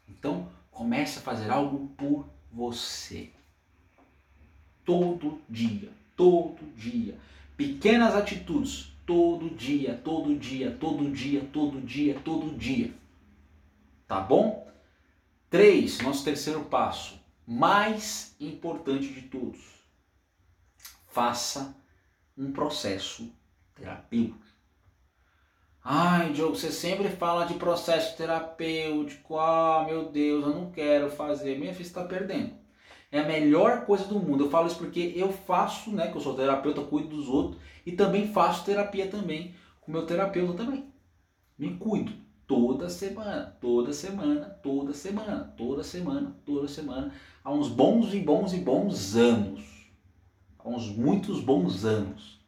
Então, 0.07 0.47
comece 0.71 1.19
a 1.19 1.21
fazer 1.21 1.51
algo 1.51 1.89
por 1.97 2.25
você. 2.49 3.29
Todo 4.85 5.41
dia, 5.49 5.89
todo 6.15 6.63
dia. 6.77 7.17
Pequenas 7.57 8.15
atitudes, 8.15 8.93
todo 9.05 9.49
dia, 9.49 9.99
todo 10.01 10.33
dia, 10.35 10.71
todo 10.71 11.11
dia, 11.11 11.45
todo 11.51 11.81
dia, 11.81 12.17
todo 12.23 12.57
dia. 12.57 12.93
Tá 14.07 14.21
bom? 14.21 14.65
Três, 15.55 16.01
nosso 16.01 16.25
terceiro 16.25 16.65
passo, 16.65 17.17
mais 17.47 18.35
importante 18.41 19.07
de 19.07 19.21
todos. 19.21 19.61
Faça 21.07 21.73
um 22.37 22.51
processo 22.51 23.31
terapêutico. 23.73 24.43
Ai, 25.81 26.33
Diogo, 26.33 26.57
você 26.57 26.69
sempre 26.69 27.07
fala 27.07 27.45
de 27.45 27.53
processo 27.53 28.17
terapêutico. 28.17 29.37
Ah, 29.37 29.85
meu 29.87 30.09
Deus, 30.11 30.45
eu 30.45 30.53
não 30.53 30.71
quero 30.71 31.09
fazer. 31.09 31.57
Minha 31.57 31.71
filha 31.71 31.87
está 31.87 32.03
perdendo. 32.03 32.51
É 33.09 33.21
a 33.21 33.25
melhor 33.25 33.85
coisa 33.85 34.03
do 34.03 34.19
mundo. 34.19 34.43
Eu 34.43 34.49
falo 34.49 34.67
isso 34.67 34.77
porque 34.77 35.13
eu 35.15 35.31
faço, 35.31 35.89
né? 35.89 36.11
Que 36.11 36.17
eu 36.17 36.21
sou 36.21 36.35
terapeuta, 36.35 36.81
cuido 36.81 37.15
dos 37.15 37.29
outros 37.29 37.61
e 37.85 37.93
também 37.93 38.33
faço 38.33 38.65
terapia 38.65 39.07
também 39.07 39.55
com 39.79 39.89
meu 39.89 40.05
terapeuta 40.05 40.65
também. 40.65 40.93
Me 41.57 41.77
cuido 41.77 42.24
toda 42.47 42.89
semana, 42.89 43.55
toda 43.59 43.93
semana, 43.93 44.45
toda 44.61 44.93
semana, 44.93 45.53
toda 45.57 45.83
semana, 45.83 46.35
toda 46.45 46.67
semana, 46.67 47.11
há 47.43 47.51
uns 47.51 47.69
bons 47.69 48.13
e 48.13 48.19
bons 48.19 48.53
e 48.53 48.59
bons 48.59 49.15
anos. 49.15 49.63
Há 50.59 50.69
uns 50.69 50.87
muitos 50.87 51.41
bons 51.41 51.85
anos. 51.85 52.39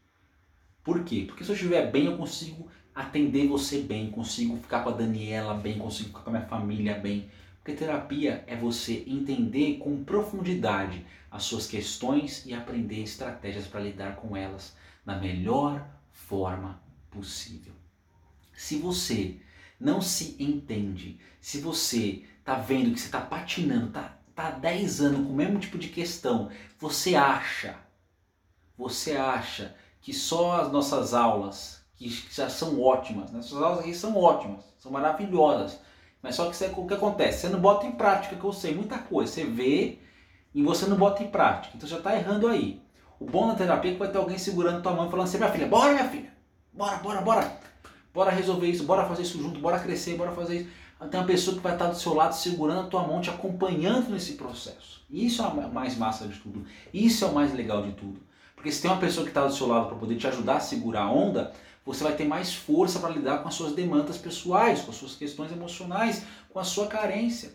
Por 0.83 1.03
quê? 1.03 1.25
Porque 1.27 1.43
se 1.43 1.51
eu 1.51 1.55
estiver 1.55 1.91
bem, 1.91 2.05
eu 2.05 2.17
consigo 2.17 2.67
atender 2.93 3.47
você 3.47 3.81
bem, 3.81 4.09
consigo 4.09 4.57
ficar 4.57 4.83
com 4.83 4.89
a 4.89 4.93
Daniela 4.93 5.53
bem, 5.53 5.77
consigo 5.77 6.09
ficar 6.09 6.21
com 6.21 6.29
a 6.29 6.33
minha 6.33 6.45
família 6.45 6.95
bem. 6.95 7.29
Porque 7.57 7.73
terapia 7.73 8.43
é 8.47 8.55
você 8.55 9.03
entender 9.05 9.77
com 9.77 10.03
profundidade 10.03 11.05
as 11.29 11.43
suas 11.43 11.67
questões 11.67 12.45
e 12.45 12.53
aprender 12.53 13.03
estratégias 13.03 13.67
para 13.67 13.81
lidar 13.81 14.15
com 14.15 14.35
elas 14.35 14.75
da 15.05 15.17
melhor 15.17 15.85
forma 16.11 16.81
possível. 17.11 17.73
Se 18.53 18.77
você 18.77 19.37
não 19.79 20.01
se 20.01 20.35
entende, 20.39 21.19
se 21.39 21.59
você 21.59 22.23
está 22.39 22.55
vendo 22.55 22.93
que 22.93 22.99
você 22.99 23.05
está 23.05 23.21
patinando, 23.21 23.87
está 23.87 24.17
tá 24.35 24.47
há 24.47 24.51
10 24.51 25.01
anos 25.01 25.25
com 25.25 25.33
o 25.33 25.35
mesmo 25.35 25.59
tipo 25.59 25.77
de 25.77 25.89
questão, 25.89 26.49
você 26.79 27.15
acha, 27.15 27.75
você 28.77 29.15
acha 29.15 29.75
que 30.01 30.13
só 30.13 30.61
as 30.61 30.71
nossas 30.71 31.13
aulas 31.13 31.81
que 31.95 32.07
já 32.09 32.49
são 32.49 32.79
ótimas. 32.79 33.31
Né? 33.31 33.39
Essas 33.39 33.61
aulas 33.61 33.79
aqui 33.79 33.93
são 33.93 34.15
ótimas, 34.15 34.63
são 34.77 34.91
maravilhosas. 34.91 35.79
Mas 36.21 36.35
só 36.35 36.49
que 36.49 36.55
você, 36.55 36.71
o 36.75 36.87
que 36.87 36.93
acontece? 36.93 37.41
Você 37.41 37.49
não 37.49 37.59
bota 37.59 37.85
em 37.85 37.91
prática, 37.91 38.35
que 38.35 38.43
eu 38.43 38.53
sei 38.53 38.73
muita 38.73 38.97
coisa. 38.99 39.31
Você 39.31 39.43
vê 39.43 39.99
e 40.53 40.61
você 40.63 40.85
não 40.85 40.97
bota 40.97 41.23
em 41.23 41.27
prática. 41.27 41.75
Então 41.75 41.89
já 41.89 41.97
está 41.97 42.15
errando 42.15 42.47
aí. 42.47 42.81
O 43.19 43.25
bom 43.25 43.47
na 43.47 43.55
terapia 43.55 43.91
é 43.91 43.93
que 43.93 43.99
vai 43.99 44.11
ter 44.11 44.17
alguém 44.17 44.37
segurando 44.37 44.81
tua 44.81 44.93
mão 44.93 45.07
e 45.07 45.11
falando 45.11 45.27
assim, 45.27 45.37
minha 45.37 45.51
filha, 45.51 45.67
bora 45.67 45.93
minha 45.93 46.07
filha, 46.07 46.31
bora, 46.71 46.97
bora, 46.97 47.21
bora. 47.21 47.59
Bora 48.17 48.31
resolver 48.31 48.65
isso, 48.65 48.83
bora 48.83 49.05
fazer 49.05 49.21
isso 49.21 49.39
junto, 49.39 49.59
bora 49.59 49.77
crescer, 49.77 50.15
bora 50.15 50.31
fazer 50.31 50.61
isso. 50.61 50.69
Tem 51.11 51.19
uma 51.19 51.27
pessoa 51.27 51.55
que 51.55 51.61
vai 51.61 51.73
estar 51.73 51.85
do 51.85 51.95
seu 51.95 52.15
lado 52.15 52.33
segurando 52.33 52.79
a 52.79 52.89
tua 52.89 53.05
mão, 53.05 53.21
te 53.21 53.29
acompanhando 53.29 54.09
nesse 54.09 54.33
processo. 54.33 55.05
Isso 55.07 55.39
é 55.43 55.45
o 55.45 55.71
mais 55.71 55.95
massa 55.95 56.27
de 56.27 56.39
tudo. 56.39 56.65
Isso 56.91 57.23
é 57.23 57.27
o 57.27 57.35
mais 57.35 57.53
legal 57.53 57.83
de 57.83 57.91
tudo. 57.91 58.19
Porque 58.55 58.71
se 58.71 58.81
tem 58.81 58.89
uma 58.89 58.99
pessoa 58.99 59.23
que 59.23 59.29
está 59.29 59.45
do 59.45 59.53
seu 59.53 59.67
lado 59.67 59.85
para 59.85 59.97
poder 59.97 60.15
te 60.15 60.25
ajudar 60.25 60.55
a 60.55 60.59
segurar 60.59 61.03
a 61.03 61.11
onda, 61.11 61.53
você 61.85 62.03
vai 62.03 62.15
ter 62.15 62.25
mais 62.25 62.55
força 62.55 62.97
para 62.99 63.11
lidar 63.11 63.43
com 63.43 63.49
as 63.49 63.53
suas 63.53 63.73
demandas 63.73 64.17
pessoais, 64.17 64.81
com 64.81 64.89
as 64.89 64.97
suas 64.97 65.13
questões 65.13 65.51
emocionais, 65.51 66.23
com 66.49 66.57
a 66.57 66.63
sua 66.63 66.87
carência. 66.87 67.51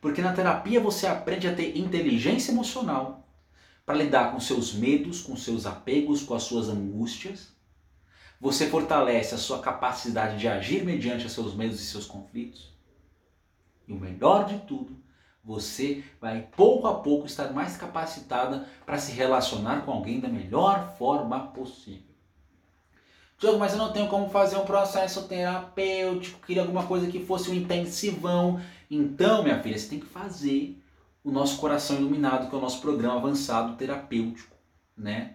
Porque 0.00 0.20
na 0.20 0.32
terapia 0.32 0.80
você 0.80 1.06
aprende 1.06 1.46
a 1.46 1.54
ter 1.54 1.78
inteligência 1.78 2.50
emocional 2.50 3.28
para 3.86 3.94
lidar 3.94 4.32
com 4.32 4.40
seus 4.40 4.74
medos, 4.74 5.22
com 5.22 5.36
seus 5.36 5.66
apegos, 5.66 6.20
com 6.24 6.34
as 6.34 6.42
suas 6.42 6.68
angústias. 6.68 7.59
Você 8.40 8.68
fortalece 8.68 9.34
a 9.34 9.38
sua 9.38 9.58
capacidade 9.60 10.38
de 10.38 10.48
agir 10.48 10.82
mediante 10.82 11.26
os 11.26 11.32
seus 11.32 11.54
medos 11.54 11.78
e 11.78 11.84
seus 11.84 12.06
conflitos. 12.06 12.72
E 13.86 13.92
o 13.92 14.00
melhor 14.00 14.46
de 14.46 14.58
tudo, 14.60 14.96
você 15.44 16.02
vai 16.18 16.48
pouco 16.56 16.86
a 16.86 17.00
pouco 17.00 17.26
estar 17.26 17.52
mais 17.52 17.76
capacitada 17.76 18.66
para 18.86 18.98
se 18.98 19.12
relacionar 19.12 19.84
com 19.84 19.92
alguém 19.92 20.20
da 20.20 20.28
melhor 20.28 20.94
forma 20.96 21.48
possível. 21.48 22.10
Diogo, 23.38 23.58
mas 23.58 23.72
eu 23.72 23.78
não 23.78 23.92
tenho 23.92 24.08
como 24.08 24.28
fazer 24.30 24.56
um 24.56 24.64
processo 24.64 25.26
terapêutico, 25.26 26.46
queria 26.46 26.62
alguma 26.62 26.86
coisa 26.86 27.10
que 27.10 27.24
fosse 27.24 27.50
um 27.50 27.54
intensivão. 27.54 28.60
Então, 28.90 29.42
minha 29.42 29.62
filha, 29.62 29.78
você 29.78 29.88
tem 29.88 30.00
que 30.00 30.06
fazer 30.06 30.78
o 31.24 31.30
nosso 31.30 31.58
coração 31.58 31.96
iluminado, 31.96 32.48
que 32.48 32.54
é 32.54 32.58
o 32.58 32.60
nosso 32.60 32.80
programa 32.80 33.16
avançado 33.16 33.76
terapêutico, 33.76 34.56
né? 34.96 35.34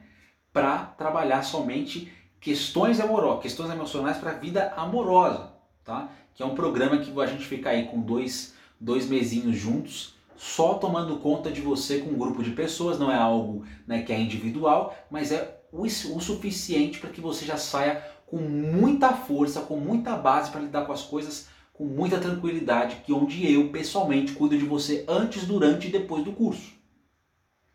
Para 0.54 0.86
trabalhar 0.86 1.44
somente 1.44 2.12
questões 2.39 3.00
amorosas, 3.00 3.43
questões 3.43 3.71
emocionais 3.71 4.17
para 4.17 4.32
a 4.32 4.36
vida 4.36 4.74
amorosa, 4.76 5.54
tá? 5.84 6.10
Que 6.34 6.43
é 6.43 6.45
um 6.45 6.56
programa 6.56 6.98
que 6.98 7.19
a 7.19 7.26
gente 7.26 7.45
fica 7.45 7.69
aí 7.69 7.86
com 7.88 8.02
dois, 8.02 8.54
dois 8.80 9.08
mesinhos 9.08 9.56
juntos, 9.58 10.15
só 10.36 10.76
tomando 10.76 11.17
conta 11.17 11.52
de 11.52 11.62
você 11.62 12.00
com 12.00 12.10
um 12.10 12.17
grupo 12.17 12.43
de 12.43 12.52
pessoas, 12.52 13.00
não 13.00 13.12
é 13.12 13.15
algo 13.15 13.65
né, 13.88 14.04
que 14.04 14.12
é 14.12 14.19
individual, 14.19 14.95
mas 15.10 15.32
é 15.32 15.62
o, 15.71 15.84
o 15.84 16.21
suficiente 16.21 17.00
para 17.00 17.10
que 17.10 17.21
você 17.21 17.45
já 17.45 17.58
saia 17.58 18.04
com 18.26 18.38
muita 18.38 19.13
força, 19.13 19.62
com 19.62 19.78
muita 19.78 20.15
base 20.17 20.52
para 20.52 20.62
lidar 20.62 20.86
com 20.86 20.91
as 20.91 21.04
coisas 21.04 21.48
com 21.76 21.84
muita 21.84 22.19
tranquilidade, 22.19 23.02
que 23.06 23.12
onde 23.12 23.52
eu 23.52 23.69
pessoalmente 23.69 24.32
cuido 24.32 24.58
de 24.58 24.65
você 24.65 25.04
antes, 25.08 25.45
durante 25.45 25.89
e 25.89 25.91
depois 25.91 26.24
do 26.24 26.32
curso. 26.32 26.74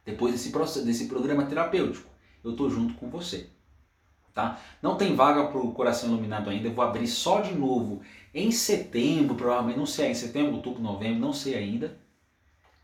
Depois 0.04 0.32
desse, 0.32 0.50
processo, 0.50 0.86
desse 0.86 1.06
programa 1.06 1.44
terapêutico, 1.44 2.08
eu 2.42 2.52
estou 2.52 2.70
junto 2.70 2.94
com 2.94 3.10
você. 3.10 3.50
Tá? 4.32 4.60
Não 4.80 4.96
tem 4.96 5.14
vaga 5.14 5.46
para 5.48 5.58
o 5.58 5.72
Coração 5.72 6.10
Iluminado 6.10 6.50
ainda, 6.50 6.68
eu 6.68 6.72
vou 6.72 6.84
abrir 6.84 7.06
só 7.06 7.40
de 7.40 7.54
novo 7.54 8.00
em 8.32 8.50
setembro, 8.52 9.34
provavelmente, 9.34 9.78
não 9.78 9.86
sei, 9.86 10.10
em 10.10 10.14
setembro, 10.14 10.54
outubro, 10.54 10.80
novembro, 10.80 11.18
não 11.18 11.32
sei 11.32 11.56
ainda. 11.56 11.98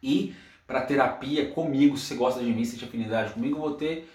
E 0.03 0.35
para 0.67 0.83
terapia 0.83 1.51
comigo, 1.51 1.97
se 1.97 2.07
você 2.07 2.15
gosta 2.17 2.43
de 2.43 2.51
mim, 2.51 2.65
se 2.65 2.77
tem 2.77 2.89
afinidade 2.89 3.33
comigo, 3.33 3.57
eu 3.57 3.61
vou 3.61 3.75
ter 3.75 4.09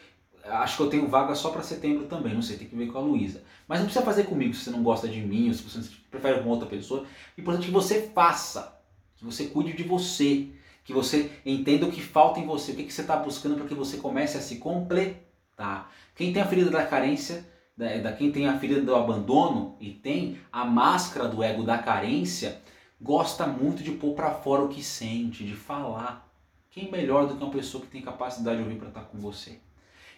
acho 0.46 0.78
que 0.78 0.84
eu 0.84 0.90
tenho 0.90 1.08
vaga 1.08 1.36
só 1.36 1.50
para 1.50 1.62
setembro 1.62 2.08
também, 2.08 2.34
não 2.34 2.42
sei, 2.42 2.58
tem 2.58 2.68
que 2.68 2.76
ver 2.76 2.88
com 2.88 2.98
a 2.98 3.02
Luísa. 3.02 3.44
Mas 3.68 3.80
não 3.80 3.86
precisa 3.86 4.06
fazer 4.06 4.24
comigo 4.24 4.54
se 4.54 4.66
você 4.66 4.72
não 4.72 4.84
gosta 4.84 5.08
de 5.08 5.22
mim, 5.22 5.48
ou 5.48 5.54
se 5.54 5.64
você 5.64 5.90
prefere 6.10 6.42
com 6.42 6.50
outra 6.50 6.68
pessoa. 6.68 7.06
O 7.38 7.42
importante 7.42 7.64
é 7.64 7.68
que 7.68 7.72
você 7.72 8.10
faça, 8.14 8.80
que 9.16 9.26
você 9.26 9.46
cuide 9.46 9.74
de 9.74 9.84
você, 9.84 10.50
que 10.84 10.94
você 10.94 11.32
entenda 11.46 11.86
o 11.86 11.92
que 11.92 12.02
falta 12.02 12.40
em 12.40 12.46
você, 12.46 12.72
o 12.72 12.76
que, 12.76 12.84
que 12.84 12.94
você 12.94 13.02
está 13.02 13.16
buscando 13.16 13.56
para 13.56 13.68
que 13.68 13.76
você 13.76 13.98
comece 13.98 14.38
a 14.38 14.42
se 14.42 14.58
completar. 14.58 15.92
Quem 16.16 16.34
tem 16.34 16.42
a 16.42 16.48
ferida 16.48 16.70
da 16.70 16.86
carência, 16.86 17.46
da, 17.76 17.98
da, 17.98 18.14
quem 18.14 18.32
tem 18.32 18.48
a 18.48 18.58
ferida 18.60 18.82
do 18.82 18.96
abandono 18.96 19.78
e 19.80 19.92
tem 19.92 20.40
a 20.52 20.66
máscara 20.66 21.28
do 21.28 21.42
ego 21.42 21.64
da 21.64 21.78
carência, 21.78 22.62
gosta 23.02 23.48
muito 23.48 23.82
de 23.82 23.92
pôr 23.92 24.14
para 24.14 24.32
fora 24.32 24.64
o 24.64 24.70
que 24.70 24.84
sente, 24.84 25.44
de 25.44 25.56
falar. 25.56 26.30
Quem 26.70 26.92
melhor 26.92 27.28
do 27.28 27.36
que 27.36 27.44
uma 27.44 27.52
pessoa 27.52 27.84
que 27.84 27.90
tem 27.90 28.02
capacidade 28.02 28.58
de 28.58 28.64
ouvir 28.64 28.78
para 28.78 28.90
estar 28.90 29.02
com 29.02 29.18
você? 29.18 29.60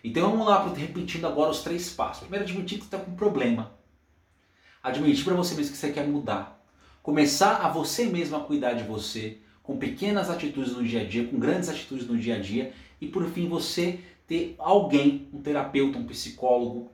Então 0.03 0.32
vamos 0.32 0.45
lá, 0.45 0.67
repetindo 0.73 1.25
agora 1.25 1.49
os 1.49 1.63
três 1.63 1.89
passos. 1.89 2.23
Primeiro, 2.23 2.43
admitir 2.43 2.77
que 2.79 2.86
está 2.86 2.97
com 2.97 3.12
um 3.12 3.15
problema. 3.15 3.71
Admitir 4.84 5.23
para 5.23 5.34
você 5.34 5.56
mesmo 5.56 5.71
que 5.71 5.77
você 5.77 5.93
quer 5.93 6.06
mudar. 6.06 6.62
Começar 7.01 7.65
a 7.65 7.69
você 7.69 8.06
mesmo 8.06 8.36
a 8.36 8.41
cuidar 8.41 8.73
de 8.73 8.84
você, 8.84 9.39
com 9.63 9.77
pequenas 9.77 10.29
atitudes 10.29 10.73
no 10.73 10.84
dia 10.84 11.01
a 11.01 11.06
dia, 11.06 11.25
com 11.25 11.39
grandes 11.39 11.69
atitudes 11.69 12.06
no 12.06 12.17
dia 12.17 12.36
a 12.36 12.39
dia. 12.39 12.73
E 12.99 13.08
por 13.08 13.25
fim, 13.29 13.47
você 13.47 13.99
ter 14.27 14.55
alguém, 14.57 15.27
um 15.33 15.41
terapeuta, 15.41 15.97
um 15.97 16.05
psicólogo, 16.05 16.91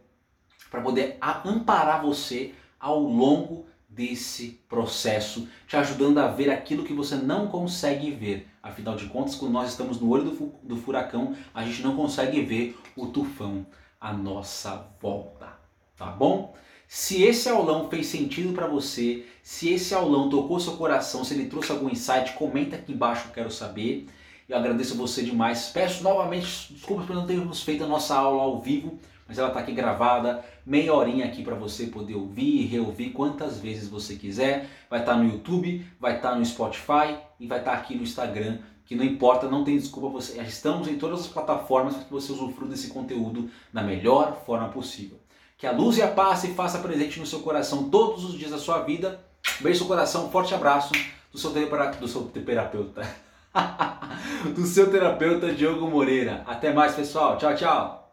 para 0.69 0.81
poder 0.81 1.17
amparar 1.45 2.01
você 2.01 2.53
ao 2.79 2.99
longo 2.99 3.65
desse 3.87 4.59
processo, 4.69 5.47
te 5.67 5.75
ajudando 5.75 6.19
a 6.19 6.27
ver 6.27 6.49
aquilo 6.49 6.83
que 6.83 6.93
você 6.93 7.15
não 7.15 7.47
consegue 7.47 8.11
ver. 8.11 8.47
Afinal 8.61 8.95
de 8.95 9.07
contas, 9.07 9.35
quando 9.35 9.51
nós 9.51 9.71
estamos 9.71 9.99
no 9.99 10.09
olho 10.09 10.31
do, 10.63 10.77
furacão, 10.77 11.35
a 11.53 11.65
gente 11.65 11.81
não 11.81 11.95
consegue 11.95 12.41
ver 12.41 12.77
o 12.95 13.07
tufão 13.07 13.65
à 13.99 14.13
nossa 14.13 14.87
volta, 15.01 15.49
tá 15.97 16.05
bom? 16.05 16.55
Se 16.87 17.21
esse 17.23 17.49
aulão 17.49 17.89
fez 17.89 18.07
sentido 18.07 18.53
para 18.53 18.67
você, 18.67 19.25
se 19.43 19.69
esse 19.69 19.93
aulão 19.93 20.29
tocou 20.29 20.59
seu 20.59 20.75
coração, 20.75 21.23
se 21.23 21.33
ele 21.33 21.47
trouxe 21.47 21.71
algum 21.71 21.89
insight, 21.89 22.33
comenta 22.33 22.75
aqui 22.75 22.93
embaixo, 22.93 23.27
eu 23.27 23.33
quero 23.33 23.51
saber. 23.51 24.07
Eu 24.49 24.57
agradeço 24.57 24.97
você 24.97 25.21
demais. 25.21 25.69
Peço 25.71 26.03
novamente 26.03 26.73
desculpas 26.73 27.05
por 27.05 27.15
não 27.15 27.27
termos 27.27 27.61
feito 27.61 27.83
a 27.83 27.87
nossa 27.87 28.15
aula 28.15 28.41
ao 28.41 28.59
vivo, 28.59 28.97
mas 29.27 29.37
ela 29.37 29.49
está 29.49 29.59
aqui 29.59 29.71
gravada, 29.71 30.43
meia 30.65 30.91
horinha 30.91 31.25
aqui 31.25 31.43
para 31.43 31.53
você 31.53 31.85
poder 31.85 32.15
ouvir 32.15 32.63
e 32.63 32.65
reouvir 32.65 33.11
quantas 33.11 33.59
vezes 33.59 33.87
você 33.87 34.15
quiser. 34.15 34.67
Vai 34.89 35.01
estar 35.01 35.13
tá 35.13 35.17
no 35.19 35.31
YouTube, 35.31 35.85
vai 35.99 36.15
estar 36.15 36.31
tá 36.31 36.35
no 36.35 36.43
Spotify 36.43 37.15
e 37.39 37.45
vai 37.45 37.59
estar 37.59 37.73
tá 37.73 37.77
aqui 37.77 37.93
no 37.93 38.01
Instagram, 38.01 38.57
que 38.87 38.95
não 38.95 39.05
importa, 39.05 39.47
não 39.47 39.63
tem 39.63 39.77
desculpa, 39.77 40.09
você, 40.09 40.41
estamos 40.41 40.87
em 40.87 40.97
todas 40.97 41.19
as 41.19 41.27
plataformas 41.27 41.93
para 41.93 42.05
que 42.05 42.11
você 42.11 42.31
usufrua 42.31 42.67
desse 42.67 42.87
conteúdo 42.87 43.51
da 43.71 43.83
melhor 43.83 44.41
forma 44.47 44.67
possível. 44.69 45.19
Que 45.59 45.67
a 45.67 45.71
luz 45.71 45.97
e 45.97 46.01
a 46.01 46.07
paz 46.07 46.39
se 46.39 46.47
faça 46.55 46.79
presente 46.79 47.19
no 47.19 47.25
seu 47.27 47.41
coração 47.41 47.87
todos 47.87 48.23
os 48.23 48.35
dias 48.35 48.49
da 48.49 48.57
sua 48.57 48.79
vida. 48.79 49.23
Beijo 49.59 49.81
no 49.81 49.87
coração, 49.87 50.31
forte 50.31 50.55
abraço 50.55 50.91
do 51.31 51.37
seu, 51.37 51.51
do 51.51 52.07
seu 52.07 52.21
terapeuta. 52.23 53.28
do 54.55 54.65
seu 54.65 54.89
terapeuta 54.91 55.53
Diogo 55.53 55.87
Moreira. 55.87 56.43
Até 56.47 56.73
mais, 56.73 56.95
pessoal. 56.95 57.37
Tchau, 57.37 57.55
tchau. 57.55 58.08